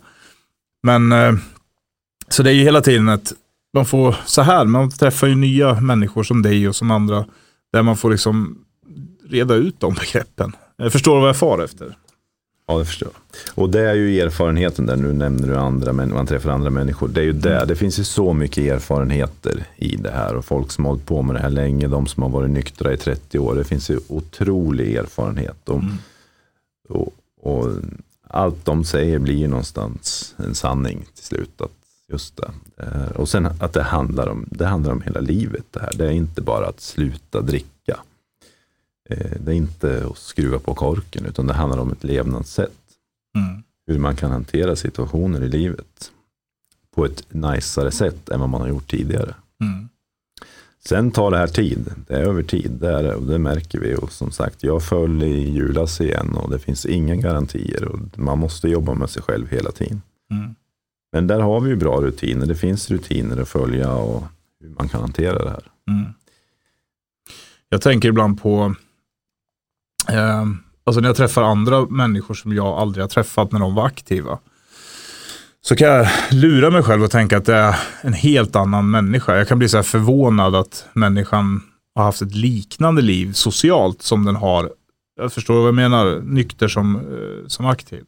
[0.83, 1.33] Men eh,
[2.27, 3.33] så det är ju hela tiden att
[3.73, 7.25] man får så här, man träffar ju nya människor som dig och som andra.
[7.73, 8.65] Där man får liksom
[9.29, 10.55] reda ut de begreppen.
[10.77, 11.95] Jag förstår vad jag far efter.
[12.67, 13.63] Ja, det förstår jag.
[13.63, 17.07] Och det är ju erfarenheten där, nu nämner du andra, men man träffar andra människor.
[17.07, 17.67] Det är ju det, mm.
[17.67, 21.21] det finns ju så mycket erfarenheter i det här och folk som har hållit på
[21.21, 23.99] med det här länge, de som har varit nyktra i 30 år, det finns ju
[24.07, 25.69] otrolig erfarenhet.
[25.69, 25.97] Och, mm.
[26.89, 27.69] och, och
[28.27, 31.61] allt de säger blir någonstans en sanning till slut.
[31.61, 31.71] Att
[32.11, 32.51] Just det.
[32.83, 35.63] Eh, och sen att det handlar, om, det handlar om hela livet.
[35.71, 35.93] Det, här.
[35.95, 37.99] det är inte bara att sluta dricka.
[39.09, 42.71] Eh, det är inte att skruva på korken, utan det handlar om ett levnadssätt.
[43.35, 43.63] Mm.
[43.87, 46.11] Hur man kan hantera situationer i livet
[46.95, 49.35] på ett najsare sätt än vad man har gjort tidigare.
[49.61, 49.89] Mm.
[50.85, 51.93] Sen tar det här tid.
[52.07, 52.71] Det är över tid.
[52.71, 53.95] Det, är, och det märker vi.
[53.95, 57.85] Och som sagt, jag föll i julas igen och det finns inga garantier.
[57.85, 60.01] Och man måste jobba med sig själv hela tiden.
[60.31, 60.55] Mm.
[61.11, 62.45] Men där har vi ju bra rutiner.
[62.45, 64.23] Det finns rutiner att följa och
[64.59, 65.71] hur man kan hantera det här.
[65.89, 66.13] Mm.
[67.69, 68.75] Jag tänker ibland på,
[70.09, 70.45] eh,
[70.85, 74.39] alltså när jag träffar andra människor som jag aldrig har träffat när de var aktiva.
[75.61, 79.37] Så kan jag lura mig själv och tänka att det är en helt annan människa.
[79.37, 81.61] Jag kan bli så här förvånad att människan
[81.95, 84.71] har haft ett liknande liv socialt som den har,
[85.17, 88.03] jag förstår vad jag menar, nykter som, eh, som aktiv.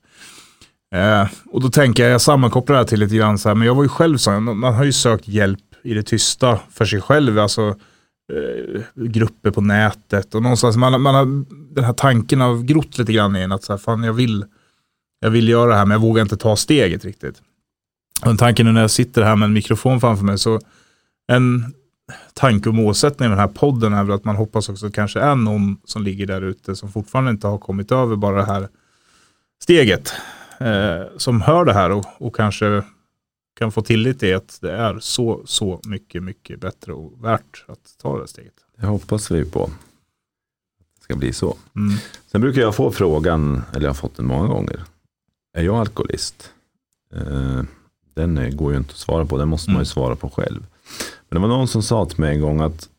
[0.96, 3.68] Eh, och då tänker jag, jag sammankopplar det här till lite grann så här, men
[3.68, 7.02] jag var ju själv så, man har ju sökt hjälp i det tysta för sig
[7.02, 7.76] själv, alltså
[8.30, 11.26] eh, grupper på nätet och någonstans, man, man har,
[11.74, 14.46] den här tanken har grott lite grann i en att så här, fan jag vill,
[15.20, 17.42] jag vill göra det här men jag vågar inte ta steget riktigt.
[18.22, 20.60] Och den tanken nu när jag sitter här med en mikrofon framför mig så
[21.32, 21.74] en
[22.34, 25.20] tanke och målsättning med den här podden är väl att man hoppas också att kanske
[25.20, 28.68] är någon som ligger där ute som fortfarande inte har kommit över bara det här
[29.64, 30.14] steget
[30.60, 32.84] eh, som hör det här och, och kanske
[33.60, 37.96] kan få tillit till att det är så, så mycket, mycket bättre och värt att
[38.02, 38.54] ta det steget.
[38.78, 39.70] Det hoppas vi på.
[40.98, 41.58] Det ska bli så.
[41.76, 41.98] Mm.
[42.28, 44.84] Sen brukar jag få frågan, eller jag har fått den många gånger.
[45.58, 46.54] Är jag alkoholist?
[47.14, 47.62] Eh,
[48.14, 49.86] den går ju inte att svara på, den måste man ju mm.
[49.86, 50.66] svara på själv.
[51.30, 52.90] Men det var någon som sa till mig en gång att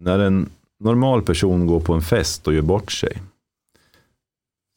[0.00, 3.22] när en normal person går på en fest och gör bort sig.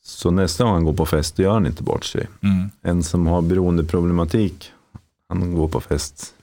[0.08, 2.28] Så nästa gång han går på fest, då gör han inte bort sig.
[2.44, 2.70] Mm.
[2.82, 4.72] En som har beroendeproblematik,
[5.30, 6.34] han går på fest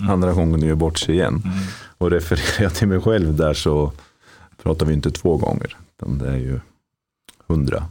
[0.00, 1.42] andra gången och gör bort sig igen.
[1.44, 1.58] Mm.
[1.98, 3.92] Och refererar jag till mig själv där så
[4.62, 5.76] pratar vi inte två gånger.
[5.96, 6.60] Utan det är ju
[7.46, 7.84] hundra,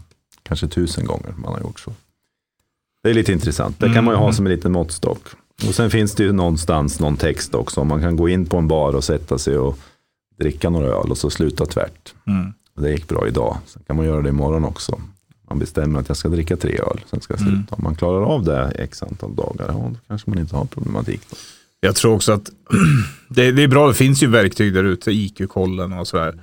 [0.44, 1.94] kanske tusen gånger man har gjort så.
[3.04, 3.80] Det är lite intressant.
[3.80, 4.34] Det kan man ju ha Mm.
[4.36, 5.22] som en liten måttstock.
[5.68, 7.84] Och sen finns det ju någonstans någon text också.
[7.84, 9.78] Man kan gå in på en bar och sätta sig och
[10.40, 12.14] dricka några öl och så sluta tvärt.
[12.28, 12.54] Mm.
[12.76, 13.58] Det gick bra idag.
[13.66, 15.02] Sen kan man göra det imorgon också.
[15.52, 17.56] Man bestämmer att jag ska dricka tre öl, sen ska jag sluta.
[17.56, 17.66] Mm.
[17.70, 21.22] Om man klarar av det x antal dagar, ja, då kanske man inte har problematik.
[21.30, 21.36] Då.
[21.80, 22.50] Jag tror också att
[23.28, 26.40] det, det är bra, det finns ju verktyg där ute, IQ-kollen och sådär.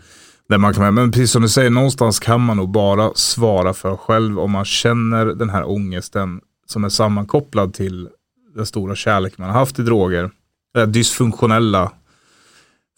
[0.48, 3.96] Där man kan, men precis som du säger, någonstans kan man nog bara svara för
[3.96, 8.08] själv om man känner den här ångesten som är sammankopplad till
[8.54, 10.30] den stora kärlek man har haft i droger.
[10.74, 11.92] Det här dysfunktionella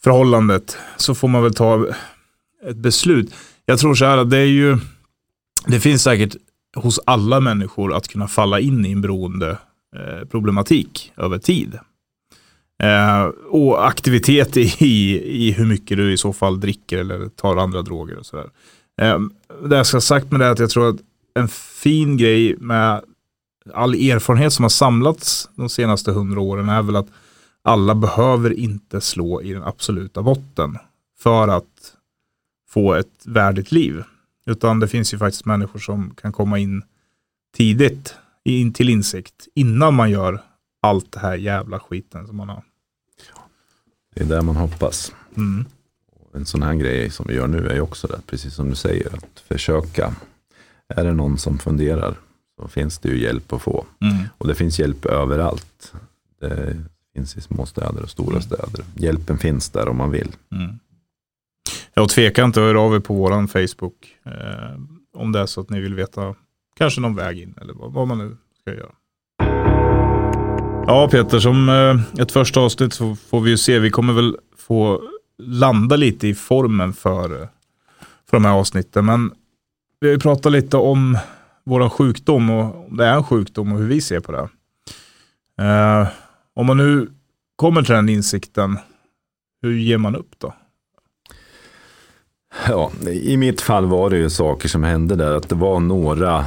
[0.03, 0.77] förhållandet.
[0.97, 1.87] Så får man väl ta
[2.69, 3.33] ett beslut.
[3.65, 4.77] Jag tror så här att det är ju,
[5.65, 6.35] det finns säkert
[6.75, 9.57] hos alla människor att kunna falla in i en beroende
[9.95, 11.79] eh, problematik över tid.
[12.83, 14.83] Eh, och aktivitet i,
[15.47, 18.49] i hur mycket du i så fall dricker eller tar andra droger och sådär.
[19.01, 19.19] Eh,
[19.63, 20.99] det jag ska ha sagt med det är att jag tror att
[21.33, 23.01] en fin grej med
[23.73, 27.07] all erfarenhet som har samlats de senaste hundra åren är väl att
[27.63, 30.77] alla behöver inte slå i den absoluta botten
[31.19, 31.93] för att
[32.69, 34.03] få ett värdigt liv.
[34.45, 36.83] Utan det finns ju faktiskt människor som kan komma in
[37.57, 40.41] tidigt in till insikt innan man gör
[40.81, 42.63] allt det här jävla skiten som man har.
[44.15, 45.13] Det är där man hoppas.
[45.37, 45.65] Mm.
[46.33, 48.75] En sån här grej som vi gör nu är ju också det, precis som du
[48.75, 50.15] säger, att försöka.
[50.87, 52.15] Är det någon som funderar
[52.61, 53.85] så finns det ju hjälp att få.
[54.01, 54.27] Mm.
[54.37, 55.93] Och det finns hjälp överallt.
[56.39, 56.77] Det
[57.13, 58.85] finns i små städer och stora städer.
[58.95, 60.31] Hjälpen finns där om man vill.
[61.93, 64.17] Jag tvekar inte att höra av er på vår Facebook.
[64.25, 64.79] Eh,
[65.13, 66.35] om det är så att ni vill veta
[66.75, 68.91] kanske någon väg in eller vad, vad man nu ska göra.
[70.87, 73.79] Ja Peter, som eh, ett första avsnitt så får vi ju se.
[73.79, 75.01] Vi kommer väl få
[75.37, 77.47] landa lite i formen för, eh,
[78.29, 79.05] för de här avsnitten.
[79.05, 79.31] Men
[79.99, 81.17] vi har ju pratat lite om
[81.63, 84.49] vår sjukdom och om det är en sjukdom och hur vi ser på det.
[85.65, 86.07] Eh,
[86.53, 87.09] om man nu
[87.55, 88.77] kommer till den insikten,
[89.61, 90.53] hur ger man upp då?
[92.67, 95.35] Ja, I mitt fall var det ju saker som hände där.
[95.35, 96.45] Att det var några,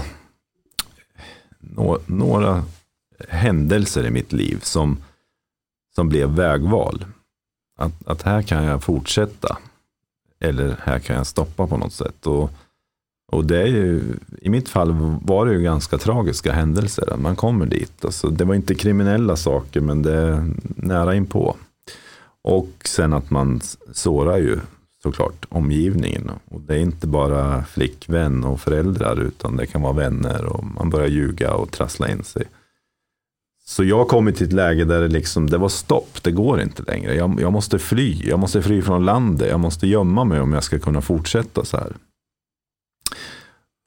[1.61, 2.64] no, några
[3.29, 4.97] händelser i mitt liv som,
[5.95, 7.05] som blev vägval.
[7.79, 9.59] Att, att här kan jag fortsätta.
[10.40, 12.27] Eller här kan jag stoppa på något sätt.
[12.27, 12.51] Och,
[13.33, 14.03] och det är ju,
[14.40, 17.12] i mitt fall var det ju ganska tragiska händelser.
[17.12, 18.05] Att man kommer dit.
[18.05, 21.57] Alltså, det var inte kriminella saker men det är nära inpå.
[22.43, 23.61] Och sen att man
[23.93, 24.61] sårar ju
[25.05, 26.31] såklart omgivningen.
[26.49, 30.90] Och det är inte bara flickvän och föräldrar utan det kan vara vänner och man
[30.90, 32.45] börjar ljuga och trassla in sig.
[33.64, 36.83] Så jag kom till ett läge där det, liksom, det var stopp, det går inte
[36.83, 37.14] längre.
[37.14, 40.64] Jag, jag måste fly, jag måste fly från landet, jag måste gömma mig om jag
[40.64, 41.93] ska kunna fortsätta så här.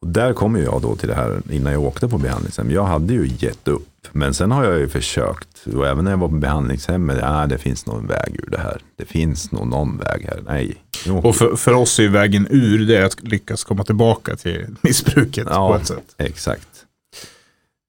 [0.01, 2.71] Och där kommer jag då till det här innan jag åkte på behandlingshem.
[2.71, 3.87] Jag hade ju gett upp.
[4.11, 5.67] Men sen har jag ju försökt.
[5.75, 7.17] Och även när jag var på behandlingshemmet.
[7.21, 8.81] Ja, det finns nog en väg ur det här.
[8.95, 10.39] Det finns nog någon väg här.
[10.47, 10.75] Nej.
[11.23, 15.69] Och för, för oss är vägen ur det att lyckas komma tillbaka till missbruket Ja.
[15.69, 16.15] på ett sätt.
[16.17, 16.67] Exakt.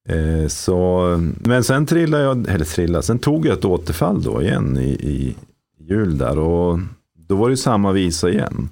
[0.08, 1.02] Eh, så,
[1.40, 5.36] men sen trillade jag, eller trillade, sen tog jag ett återfall då igen i, i
[5.80, 6.78] jul där och
[7.28, 8.68] då var det samma visa igen.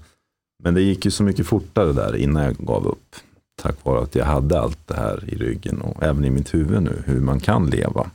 [0.62, 3.16] Men det gick ju så mycket fortare där innan jag gav upp.
[3.62, 6.82] Tack vare att jag hade allt det här i ryggen och även i mitt huvud
[6.82, 8.10] nu, hur man kan leva.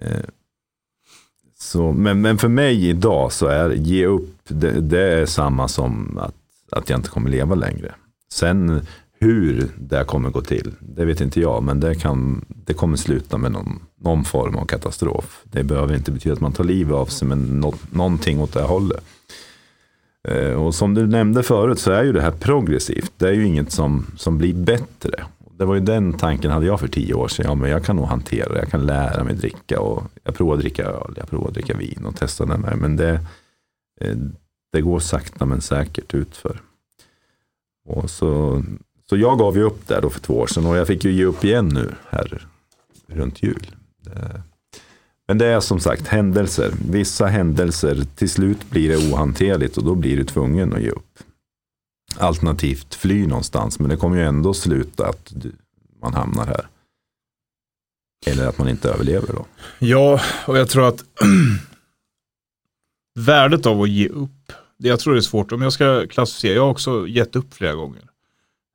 [0.00, 0.24] Eh,
[1.58, 6.18] så, men, men för mig idag så är ge upp, det, det är samma som
[6.18, 6.34] att,
[6.70, 7.94] att jag inte kommer leva längre.
[8.32, 8.86] Sen
[9.20, 13.38] hur det kommer gå till, det vet inte jag, men det, kan, det kommer sluta
[13.38, 15.42] med någon, någon form av katastrof.
[15.44, 18.62] Det behöver inte betyda att man tar livet av sig, men nå, någonting åt det
[18.62, 19.04] hållet.
[20.28, 23.12] Eh, och som du nämnde förut så är ju det här progressivt.
[23.16, 25.24] Det är ju inget som, som blir bättre.
[25.58, 27.46] Det var ju den tanken hade jag för tio år sedan.
[27.48, 28.58] Ja, men jag kan nog hantera det.
[28.58, 29.80] Jag kan lära mig dricka.
[29.80, 31.14] Och jag provar att dricka öl.
[31.16, 32.74] Jag provar att dricka vin och testa den här.
[32.74, 33.20] Men det,
[34.00, 34.16] eh,
[34.72, 36.60] det går sakta men säkert utför.
[37.88, 38.62] Och så,
[39.08, 40.66] så jag gav ju upp där då för två år sedan.
[40.66, 42.46] Och jag fick ju ge upp igen nu här
[43.06, 43.66] runt jul.
[44.04, 44.42] Det,
[45.30, 46.72] men det är som sagt händelser.
[46.90, 51.18] Vissa händelser, till slut blir det ohanterligt och då blir du tvungen att ge upp.
[52.16, 55.32] Alternativt fly någonstans, men det kommer ju ändå sluta att
[56.02, 56.66] man hamnar här.
[58.26, 59.46] Eller att man inte överlever då.
[59.78, 61.04] Ja, och jag tror att
[63.18, 64.52] värdet av att ge upp.
[64.78, 67.54] Det jag tror det är svårt, om jag ska klassificera, jag har också gett upp
[67.54, 68.02] flera gånger.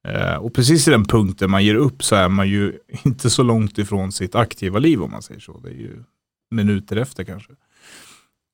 [0.07, 3.43] Eh, och precis i den punkten man ger upp så är man ju inte så
[3.43, 5.59] långt ifrån sitt aktiva liv om man säger så.
[5.63, 6.03] Det är ju
[6.55, 7.51] minuter efter kanske.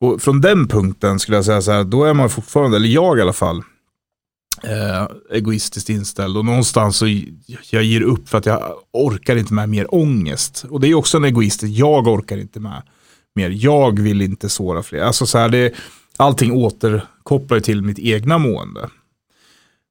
[0.01, 3.17] Och från den punkten skulle jag säga så här, då är man fortfarande, eller jag
[3.17, 3.63] i alla fall,
[4.63, 7.07] eh, egoistiskt inställd och någonstans så
[7.69, 10.65] jag ger upp för att jag orkar inte med mer ångest.
[10.69, 12.81] Och det är också en egoistisk, jag orkar inte med
[13.35, 15.01] mer, jag vill inte såra fler.
[15.01, 15.73] Alltså så här, det,
[16.17, 18.89] allting återkopplar till mitt egna mående.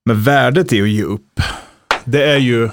[0.04, 1.40] Men värdet är att ge upp.
[2.04, 2.70] Det är ju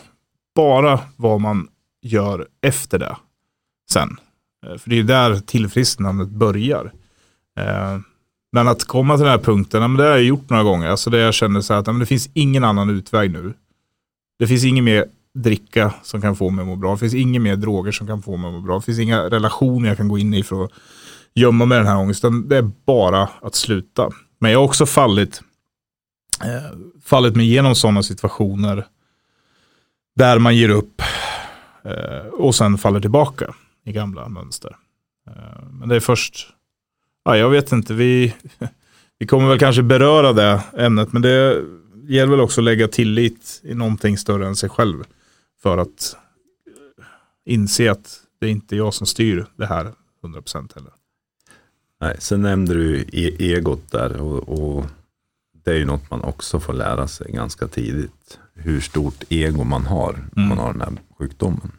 [0.56, 1.68] bara vad man
[2.02, 3.18] gör efter det
[3.92, 4.18] sen.
[4.66, 6.92] Eh, för det är där tillfrisknandet börjar.
[7.60, 8.00] Eh,
[8.52, 10.88] men att komma till den här punkten, det har jag gjort några gånger.
[10.88, 13.54] Alltså det jag känner så här att det finns ingen annan utväg nu.
[14.40, 16.92] Det finns ingen mer dricka som kan få mig att må bra.
[16.92, 18.76] Det finns inga mer droger som kan få mig att må bra.
[18.76, 20.72] Det finns inga relationer jag kan gå in i för att
[21.34, 22.50] gömma mig den här ångesten.
[22.50, 24.10] Det är bara att sluta.
[24.40, 25.42] Men jag har också fallit,
[26.44, 28.86] eh, fallit mig igenom sådana situationer
[30.16, 31.02] där man ger upp
[31.84, 33.54] eh, och sen faller tillbaka
[33.88, 34.76] i gamla mönster.
[35.28, 36.54] Eh, men det är först,
[37.26, 38.36] ja, jag vet inte, vi,
[39.20, 41.64] vi kommer väl kanske beröra det ämnet, men det
[42.08, 45.04] gäller väl också att lägga tillit i någonting större än sig själv
[45.62, 46.16] för att
[47.46, 50.92] inse att det är inte jag som styr det här 100% heller.
[52.02, 54.86] Nej, sen nämnde du e egot där och, och,
[55.64, 58.40] det är ju något man också får lära sig ganska tidigt.
[58.54, 60.30] Hur stort ego man har mm.
[60.34, 61.72] när man har den här sjukdomen.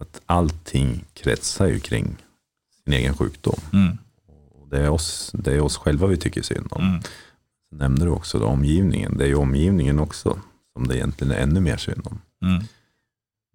[0.00, 2.16] Att allting kretsar ju kring
[2.84, 3.60] sin egen sjukdom.
[3.72, 3.98] Mm.
[4.50, 6.82] Och det, är oss, det är oss själva vi tycker synd om.
[6.82, 7.02] Mm.
[7.70, 9.16] Så nämnde du också då, omgivningen.
[9.18, 10.38] Det är ju omgivningen också
[10.72, 12.20] som det egentligen är ännu mer synd om.
[12.44, 12.62] Mm.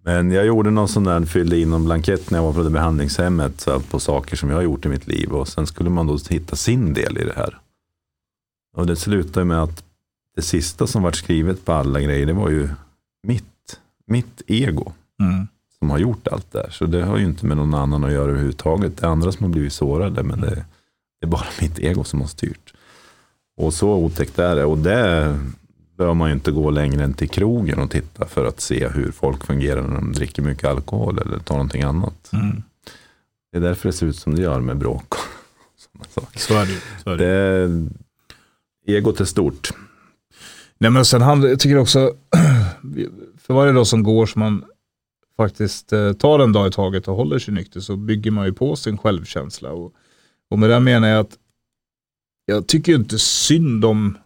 [0.04, 2.70] Men jag gjorde någon sån där, fyllde in någon blankett när jag var på det
[2.70, 6.08] behandlingshemmet så på saker som jag har gjort i mitt liv och sen skulle man
[6.08, 7.60] då hitta sin del i det här.
[8.78, 9.84] Och det slutade med att
[10.36, 12.70] det sista som var skrivet på alla grejer, det var ju
[13.24, 14.94] mitt, mitt ego.
[15.20, 15.48] Mm.
[15.86, 16.70] Som har gjort allt det här.
[16.70, 18.98] Så det har ju inte med någon annan att göra överhuvudtaget.
[18.98, 20.66] Det är andra som har blivit sårade, men det,
[21.20, 22.74] det är bara mitt ego som har styrt.
[23.58, 24.66] Och så otäckt är det.
[24.66, 25.40] Och det
[25.98, 29.12] behöver man ju inte gå längre än till krogen och titta för att se hur
[29.12, 32.30] folk fungerar när de dricker mycket alkohol eller tar någonting annat.
[32.34, 32.64] Mm.
[33.52, 35.20] Det är därför det ser ut som det gör med bråk och
[35.78, 36.40] sådana saker.
[36.40, 37.68] Så är det, så är det.
[38.86, 39.70] det egot är stort.
[40.78, 42.14] Nej men sen handlar, jag tycker också,
[43.42, 44.64] för varje dag som går som man
[45.38, 48.54] faktiskt eh, tar en dag i taget och håller sig nykter så bygger man ju
[48.54, 49.72] på sin självkänsla.
[49.72, 49.94] Och,
[50.50, 51.38] och med det menar jag att
[52.46, 54.18] jag tycker inte synd om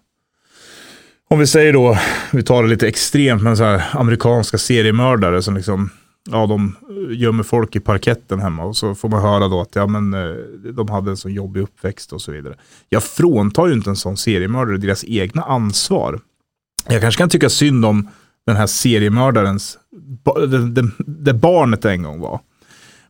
[1.32, 1.98] om vi säger då,
[2.32, 5.90] vi tar det lite extremt, men så här amerikanska seriemördare som liksom,
[6.30, 9.76] ja de eh, gömmer folk i parketten hemma och så får man höra då att
[9.76, 10.36] ja men eh,
[10.74, 12.56] de hade en så jobbig uppväxt och så vidare.
[12.90, 16.20] Jag fråntar ju inte en sån seriemördare deras egna ansvar.
[16.88, 18.10] Jag kanske kan tycka synd om
[18.50, 19.78] den här seriemördarens,
[20.50, 22.40] det, det, det barnet en gång var.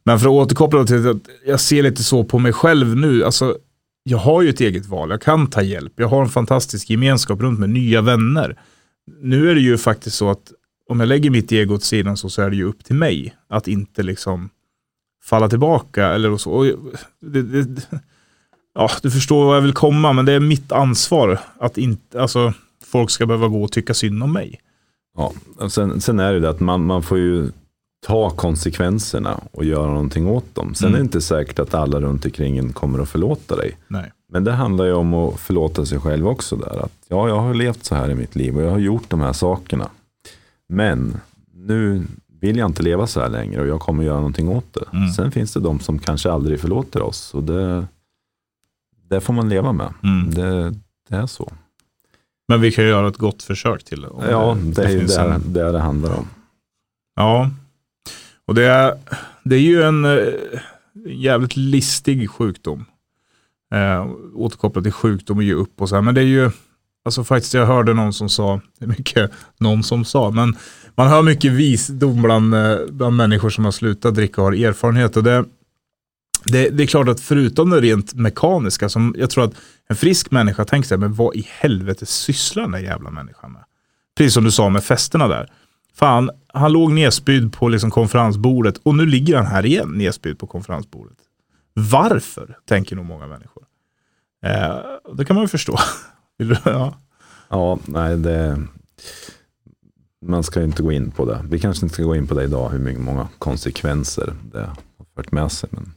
[0.03, 3.57] Men för att återkoppla till att jag ser lite så på mig själv nu, alltså
[4.03, 7.41] jag har ju ett eget val, jag kan ta hjälp, jag har en fantastisk gemenskap
[7.41, 8.59] runt mig, nya vänner.
[9.21, 10.51] Nu är det ju faktiskt så att
[10.89, 13.35] om jag lägger mitt ego åt sidan så, så är det ju upp till mig
[13.49, 14.49] att inte liksom
[15.23, 16.51] falla tillbaka eller så.
[16.51, 16.65] Och
[17.21, 17.81] det, det,
[18.75, 22.53] ja, du förstår vad jag vill komma, men det är mitt ansvar att inte, alltså,
[22.85, 24.59] folk ska behöva gå och tycka synd om mig.
[25.19, 27.51] Ja, sen, sen är det det att man, man får ju
[28.07, 30.75] ta konsekvenserna och göra någonting åt dem.
[30.75, 30.95] Sen mm.
[30.95, 33.77] är det inte säkert att alla runt omkring kommer att förlåta dig.
[33.87, 34.11] Nej.
[34.31, 36.55] Men det handlar ju om att förlåta sig själv också.
[36.55, 36.85] där.
[36.85, 39.21] Att, ja, jag har levt så här i mitt liv och jag har gjort de
[39.21, 39.89] här sakerna.
[40.69, 41.17] Men
[41.53, 42.03] nu
[42.41, 44.97] vill jag inte leva så här längre och jag kommer göra någonting åt det.
[44.97, 45.09] Mm.
[45.09, 47.33] Sen finns det de som kanske aldrig förlåter oss.
[47.33, 47.85] Och det,
[49.09, 49.93] det får man leva med.
[50.03, 50.33] Mm.
[50.33, 50.75] Det,
[51.09, 51.51] det, är så.
[52.49, 54.09] Men vi kan göra ett gott försök till det.
[54.29, 56.27] Ja, det, det är ju det, det det handlar om.
[57.15, 57.49] Ja,
[58.45, 58.97] och det är,
[59.43, 60.33] det är ju en eh,
[61.05, 62.85] jävligt listig sjukdom.
[63.73, 66.01] Eh, återkopplat till sjukdom och ge upp och så här.
[66.01, 66.51] Men det är ju,
[67.05, 70.55] alltså faktiskt jag hörde någon som sa, det är mycket någon som sa, men
[70.95, 75.17] man hör mycket visdom bland, eh, bland människor som har slutat dricka och har erfarenhet.
[75.17, 75.45] Och det,
[76.43, 79.53] det, det, är klart att förutom det rent mekaniska, som jag tror att
[79.89, 83.63] en frisk människa tänker sig, men vad i helvete sysslar den där jävla människan med?
[84.17, 85.51] Precis som du sa med festerna där.
[85.95, 90.47] Fan, han låg nedspydd på liksom konferensbordet och nu ligger han här igen nedspydd på
[90.47, 91.17] konferensbordet.
[91.73, 93.63] Varför, tänker nog många människor.
[94.45, 94.75] Eh,
[95.13, 95.77] det kan man ju förstå.
[96.65, 96.97] ja.
[97.49, 98.63] ja, nej, det,
[100.25, 101.45] man ska inte gå in på det.
[101.49, 105.31] Vi kanske inte ska gå in på det idag, hur många konsekvenser det har fört
[105.31, 105.69] med sig.
[105.71, 105.93] Men,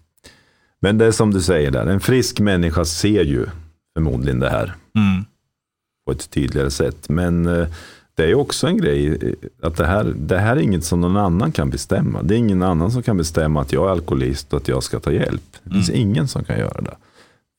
[0.83, 3.47] men det är som du säger där, en frisk människa ser ju
[3.95, 5.25] förmodligen det här Mm.
[6.07, 7.09] på ett tydligare sätt.
[7.09, 7.67] Men eh,
[8.15, 9.33] det är också en grej eh,
[9.67, 12.23] att det här, det här är inget som någon annan kan bestämma.
[12.23, 15.01] Det är ingen annan som kan bestämma att jag är alkoholist och att jag ska
[15.01, 15.43] ta hjälp.
[15.63, 16.97] Det finns ingen som kan göra det.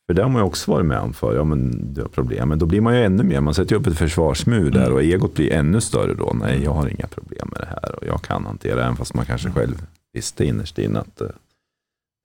[0.07, 1.35] För det har man ju också varit med om för.
[1.35, 2.49] Ja, men du har problem.
[2.49, 3.41] Men då blir man ju ännu mer.
[3.41, 6.35] Man sätter upp ett försvarsmur där och egot blir ännu större då.
[6.39, 8.83] Nej, jag har inga problem med det här och jag kan hantera det.
[8.83, 11.31] Även fast man kanske själv visste innerst inne att det,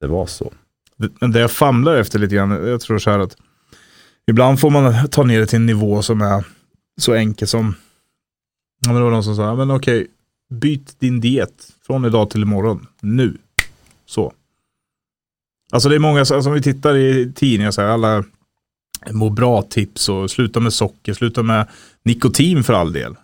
[0.01, 0.51] det var så.
[0.99, 3.37] Det- Men det jag famlar efter lite grann, jag tror så här att
[4.27, 6.43] ibland får man ta ner det till en nivå som är
[7.01, 7.75] så enkel som,
[8.85, 10.07] ja men det var någon som sa, ja, men okej,
[10.53, 13.37] byt din diet från idag till imorgon, nu.
[14.05, 14.33] Så.
[15.71, 18.23] Alltså det är många, som alltså, vi tittar i tidningar, så här, alla
[19.11, 21.67] må bra tips och sluta med socker, sluta med
[22.03, 23.15] nikotin för all del.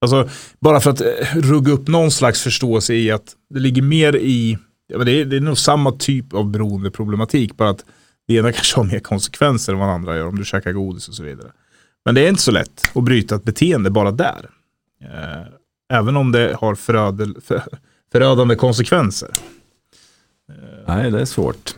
[0.00, 0.28] Alltså
[0.60, 4.58] bara för att eh, rugga upp någon slags förståelse i att det ligger mer i
[4.90, 7.84] Ja, men det, är, det är nog samma typ av beroendeproblematik, bara att
[8.28, 11.14] det ena kanske har mer konsekvenser än vad andra gör om du käkar godis och
[11.14, 11.48] så vidare.
[12.04, 14.50] Men det är inte så lätt att bryta ett beteende bara där.
[15.04, 15.46] Eh,
[15.98, 17.62] även om det har förödel, för,
[18.12, 19.30] förödande konsekvenser.
[20.86, 21.74] Nej, det är svårt.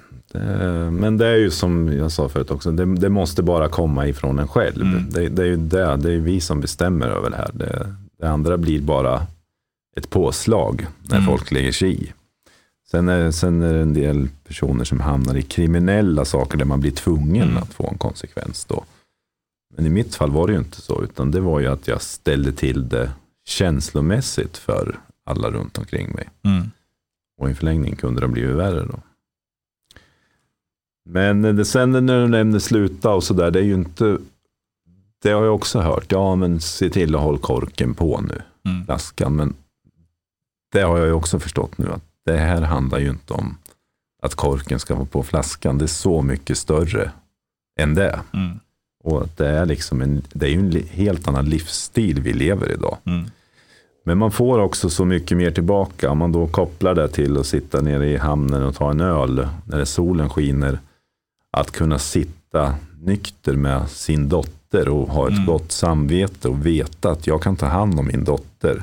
[0.92, 4.38] Men det är ju som jag sa förut också, det, det måste bara komma ifrån
[4.38, 4.82] en själv.
[4.82, 5.10] Mm.
[5.10, 7.50] Det, det är ju det, det är vi som bestämmer över det här.
[7.54, 9.26] Det, det andra blir bara
[9.96, 11.26] ett påslag när Mm.
[11.26, 12.12] folk lägger sig i.
[12.92, 16.80] Sen är, sen är det en del personer som hamnar i kriminella saker där man
[16.80, 17.62] blir tvungen Mm.
[17.62, 18.84] att få en konsekvens då.
[19.76, 22.02] Men i mitt fall var det ju inte så, utan det var ju att jag
[22.02, 23.12] ställde till det
[23.44, 26.28] känslomässigt för alla runt omkring mig.
[27.40, 28.98] Och i en förlängning kunde det bli värre då.
[31.04, 34.18] Men det, sen när du nämnde sluta och sådär, det är ju inte,
[35.22, 38.84] det har jag också hört, ja men se till att hålla korken på nu, Mm.
[38.84, 39.36] flaskan.
[39.36, 39.54] Men
[40.72, 43.56] det har jag ju också förstått nu, att det här handlar ju inte om
[44.22, 47.10] att korken ska vara på flaskan, det är så mycket större
[47.80, 48.20] än det.
[48.34, 48.58] Mm.
[49.04, 52.96] Och det är liksom en, det är ju en helt annan livsstil vi lever idag.
[53.04, 53.24] Mm.
[54.04, 57.46] Men man får också så mycket mer tillbaka om man då kopplar det till att
[57.46, 60.78] sitta nere i hamnen och ta en öl när solen skiner.
[61.50, 65.46] Att kunna sitta nykter med sin dotter och ha ett Mm.
[65.46, 68.82] gott samvete och veta att jag kan ta hand om min dotter.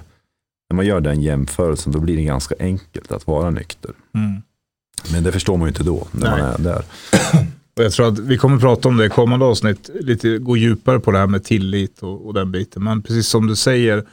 [0.69, 3.91] När man gör den jämförelsen då blir det ganska enkelt att vara nykter.
[4.15, 4.41] Mm.
[5.11, 6.41] Men det förstår man ju inte då när Nej.
[6.41, 6.83] man är där.
[7.77, 10.99] Och jag tror att vi kommer prata om det i kommande avsnitt, lite gå djupare
[10.99, 12.83] på det här med tillit och, och den biten.
[12.83, 14.05] Men precis som du säger,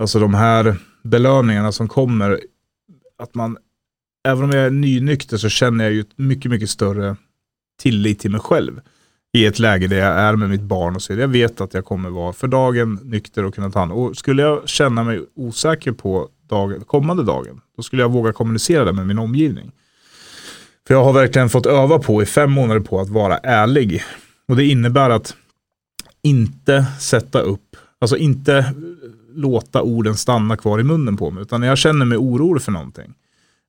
[0.00, 2.40] alltså de här belöningarna som kommer,
[3.18, 3.56] att man,
[4.28, 7.16] även om jag är nynykter så känner jag ju mycket, mycket större
[7.80, 8.80] tillit till mig själv
[9.32, 11.12] i ett läge där jag är med mitt barn och så.
[11.12, 14.42] Jag vet att jag kommer vara för dagen nykter och kunna ta hand Och skulle
[14.42, 19.06] jag känna mig osäker på dagen, kommande dagen, då skulle jag våga kommunicera det med
[19.06, 19.72] min omgivning.
[20.86, 24.02] För jag har verkligen fått öva på i fem månader på att vara ärlig.
[24.48, 25.34] Och det innebär att
[26.22, 28.74] inte sätta upp, alltså inte
[29.34, 31.42] låta orden stanna kvar i munnen på mig.
[31.42, 33.14] Utan när jag känner mig orolig för någonting.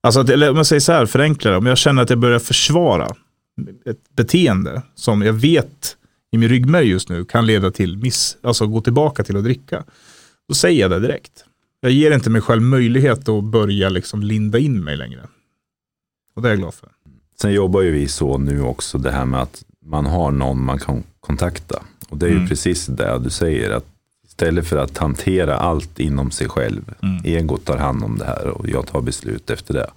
[0.03, 1.57] Alltså att, eller om jag säger så här, förenklar det.
[1.57, 3.07] Om jag känner att jag börjar försvara
[3.85, 5.95] ett beteende som jag vet
[6.31, 9.83] i min ryggmärg just nu kan leda till miss, alltså gå tillbaka till att dricka.
[10.47, 11.45] Då säger jag det direkt.
[11.81, 15.27] Jag ger inte mig själv möjlighet att börja liksom linda in mig längre.
[16.35, 16.89] Och det är jag glad för.
[17.41, 20.79] Sen jobbar ju vi så nu också, det här med att man har någon man
[20.79, 21.83] kan kontakta.
[22.09, 22.47] Och det är ju Mm.
[22.49, 23.85] precis det du säger, att
[24.27, 27.21] istället för att hantera allt inom sig själv, Mm.
[27.25, 29.89] egot tar hand om det här och jag tar beslut efter det.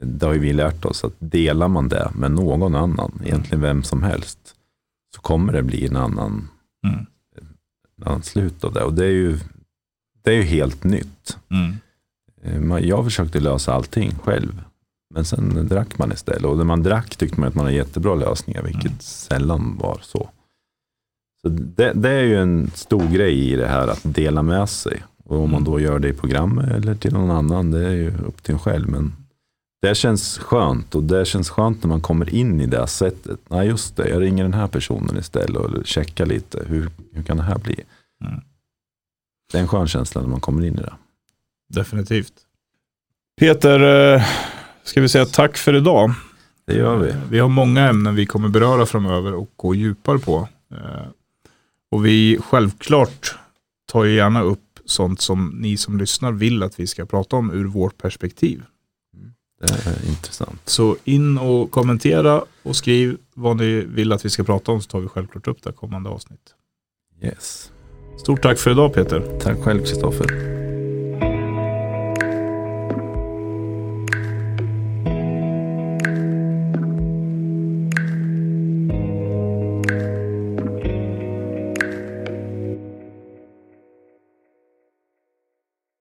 [0.00, 3.82] Det har ju vi lärt oss att delar man det med någon annan, egentligen vem
[3.82, 4.38] som helst,
[5.14, 6.48] så kommer det bli en annan,
[6.86, 7.06] Mm.
[7.98, 8.82] en annan slut av det.
[8.84, 9.38] Och det är ju,
[10.22, 11.36] det är ju helt nytt.
[11.50, 11.76] Mm.
[12.42, 14.62] Eh, Jag försökte lösa allting själv.
[15.14, 16.44] Men sen drack man istället.
[16.44, 18.98] Och när man drack tyckte man att man hade jättebra lösningar, vilket Mm.
[19.00, 20.28] sällan var så.
[21.42, 25.02] Så det, det är ju en stor grej i det här att dela med sig.
[25.24, 25.72] Och om man Mm.
[25.72, 28.58] då gör det i programmet eller till någon annan, det är ju upp till en
[28.60, 28.88] själv.
[28.88, 29.12] Men
[29.82, 33.40] det känns skönt och det känns skönt när man kommer in i det sättet.
[33.48, 36.64] Nej just det, jag ringer den här personen istället och checkar lite.
[36.66, 37.80] Hur, hur kan det här bli?
[38.24, 38.40] Mm.
[39.52, 40.92] Det är en skön känsla när man kommer in i det.
[41.68, 42.32] Definitivt.
[43.40, 44.22] Peter, eh,
[44.84, 46.10] ska vi säga tack för idag.
[46.66, 47.14] Det gör vi.
[47.30, 50.48] Vi har många ämnen vi kommer beröra framöver och gå djupare på.
[50.72, 51.06] Eh,
[51.90, 53.38] Och vi självklart
[53.92, 57.50] tar ju gärna upp sånt som ni som lyssnar vill att vi ska prata om
[57.50, 58.62] ur vårt perspektiv.
[59.60, 60.60] Det är intressant.
[60.64, 64.88] Så in och kommentera och skriv vad ni vill att vi ska prata om så
[64.88, 66.54] tar vi självklart upp det kommande avsnitt.
[67.22, 67.72] Yes.
[68.18, 69.38] Stort tack för idag Peter.
[69.40, 70.55] Tack själv Kristoffer.